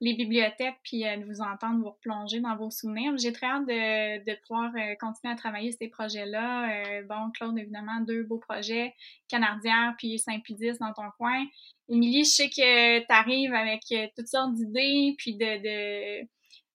les 0.00 0.14
bibliothèques, 0.14 0.78
puis 0.82 1.06
euh, 1.06 1.16
de 1.16 1.24
vous 1.24 1.40
entendre 1.40 1.80
vous 1.80 1.90
replonger 1.90 2.40
dans 2.40 2.56
vos 2.56 2.70
souvenirs. 2.70 3.16
J'ai 3.16 3.32
très 3.32 3.46
hâte 3.46 3.66
de, 3.66 4.24
de 4.24 4.38
pouvoir 4.46 4.70
continuer 5.00 5.32
à 5.32 5.36
travailler 5.36 5.72
ces 5.72 5.88
projets-là. 5.88 7.02
bon, 7.04 7.30
Claude, 7.32 7.58
évidemment, 7.58 8.00
deux 8.00 8.22
beaux 8.22 8.38
projets, 8.38 8.94
Canardière 9.28 9.94
puis 9.98 10.18
Saint-Pédis 10.18 10.78
dans 10.78 10.92
ton 10.92 11.10
coin. 11.18 11.44
Émilie, 11.88 12.24
je 12.24 12.30
sais 12.30 12.48
que 12.48 12.98
tu 12.98 13.12
arrives 13.12 13.54
avec 13.54 13.82
euh, 13.92 14.08
toutes 14.16 14.26
sortes 14.26 14.54
d'idées, 14.54 15.14
puis 15.18 15.36
de, 15.36 16.24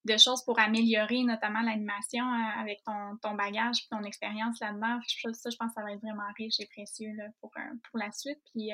de, 0.06 0.18
choses 0.18 0.44
pour 0.46 0.58
améliorer 0.58 1.24
notamment 1.24 1.62
l'animation 1.62 2.24
euh, 2.24 2.62
avec 2.62 2.82
ton, 2.86 3.18
ton 3.22 3.36
bagage 3.36 3.88
ton 3.90 4.04
expérience 4.04 4.60
là-dedans. 4.62 5.00
Ça, 5.34 5.50
je 5.50 5.58
pense 5.58 5.70
que 5.70 5.74
ça 5.76 5.84
va 5.84 5.92
être 5.92 6.02
vraiment 6.02 6.32
riche 6.38 6.60
et 6.60 6.68
précieux 6.68 7.12
là, 7.18 7.26
pour, 7.42 7.52
euh, 7.58 7.76
pour 7.90 8.00
la 8.00 8.12
suite. 8.12 8.40
Puis 8.54 8.72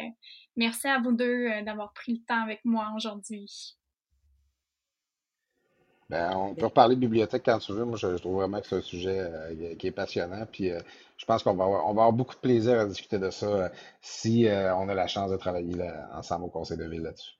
merci 0.55 0.87
à 0.87 0.99
vous 0.99 1.11
deux 1.11 1.61
d'avoir 1.63 1.91
pris 1.93 2.13
le 2.13 2.25
temps 2.25 2.43
avec 2.43 2.63
moi 2.63 2.91
aujourd'hui. 2.95 3.77
Ben, 6.09 6.31
on 6.37 6.55
peut 6.55 6.65
reparler 6.65 6.95
de 6.95 7.01
bibliothèque 7.01 7.43
quand 7.45 7.59
tu 7.59 7.73
veux. 7.73 7.83
Moi, 7.83 7.97
je, 7.97 8.07
trouve 8.15 8.35
vraiment 8.35 8.61
que 8.61 8.67
c'est 8.67 8.77
un 8.77 8.81
sujet 8.81 9.19
euh, 9.19 9.75
qui 9.75 9.87
est 9.87 9.91
passionnant. 9.91 10.45
Puis 10.49 10.71
euh, 10.71 10.79
je 11.17 11.25
pense 11.25 11.43
qu'on 11.43 11.53
va 11.53 11.65
avoir, 11.65 11.85
on 11.85 11.93
va 11.93 12.03
avoir 12.03 12.13
beaucoup 12.13 12.35
de 12.35 12.39
plaisir 12.39 12.79
à 12.79 12.85
discuter 12.85 13.19
de 13.19 13.29
ça 13.29 13.45
euh, 13.45 13.67
si 14.01 14.47
on 14.49 14.87
a 14.87 14.93
la 14.93 15.07
chance 15.07 15.31
de 15.31 15.35
travailler 15.35 15.75
ensemble 16.13 16.45
au 16.45 16.49
Conseil 16.49 16.77
de 16.77 16.85
ville 16.85 17.01
là-dessus. 17.01 17.33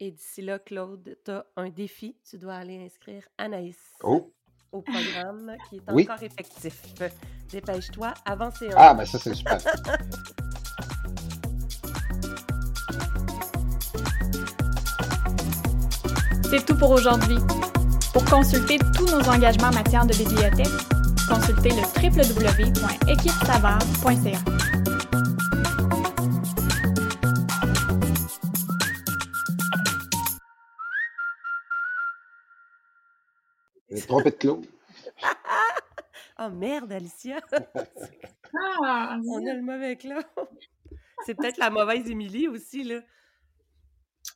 Et 0.00 0.10
d'ici 0.10 0.42
là, 0.42 0.58
Claude, 0.58 1.16
tu 1.24 1.30
as 1.30 1.46
un 1.56 1.68
défi. 1.70 2.16
Tu 2.28 2.38
dois 2.38 2.54
aller 2.54 2.78
inscrire 2.84 3.22
Anaïs 3.36 3.78
oh. 4.02 4.32
au 4.72 4.82
programme 4.82 5.56
qui 5.68 5.76
est 5.76 5.88
encore 5.88 6.22
effectif. 6.22 6.82
Dépêche-toi, 7.50 8.14
avancez 8.24 8.68
un. 8.72 8.76
Ah, 8.76 8.94
ben 8.94 9.04
ça, 9.04 9.18
c'est 9.18 9.34
super. 9.34 9.60
c'est 16.50 16.64
tout 16.66 16.76
pour 16.76 16.90
aujourd'hui. 16.90 17.38
Pour 18.12 18.24
consulter 18.24 18.78
tous 18.94 19.06
nos 19.06 19.28
engagements 19.28 19.68
en 19.68 19.74
matière 19.74 20.06
de 20.06 20.14
bibliothèque, 20.14 20.66
consultez 21.28 21.70
le 21.70 21.82
www.équipesavard.ca. 22.00 24.38
trompé 34.08 34.30
de 34.30 34.36
clou. 34.36 34.62
oh 36.38 36.48
merde, 36.48 36.92
Alicia! 36.92 37.40
ah, 38.84 39.18
On 39.28 39.46
a 39.46 39.54
le 39.54 39.62
mauvais 39.62 39.96
clou. 39.96 40.20
C'est 41.24 41.34
peut-être 41.34 41.58
la 41.58 41.70
mauvaise 41.70 42.08
Émilie 42.08 42.48
aussi, 42.48 42.84
là. 42.84 42.96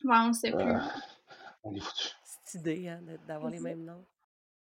Ouais, 0.04 0.16
on 0.16 0.32
sait 0.32 0.52
plus. 0.52 0.62
on 1.64 1.74
est 1.74 1.80
foutu. 1.80 2.08
Idée 2.54 2.88
hein, 2.88 3.00
d'avoir 3.26 3.50
les 3.50 3.60
mêmes 3.60 3.84
noms. 3.84 4.04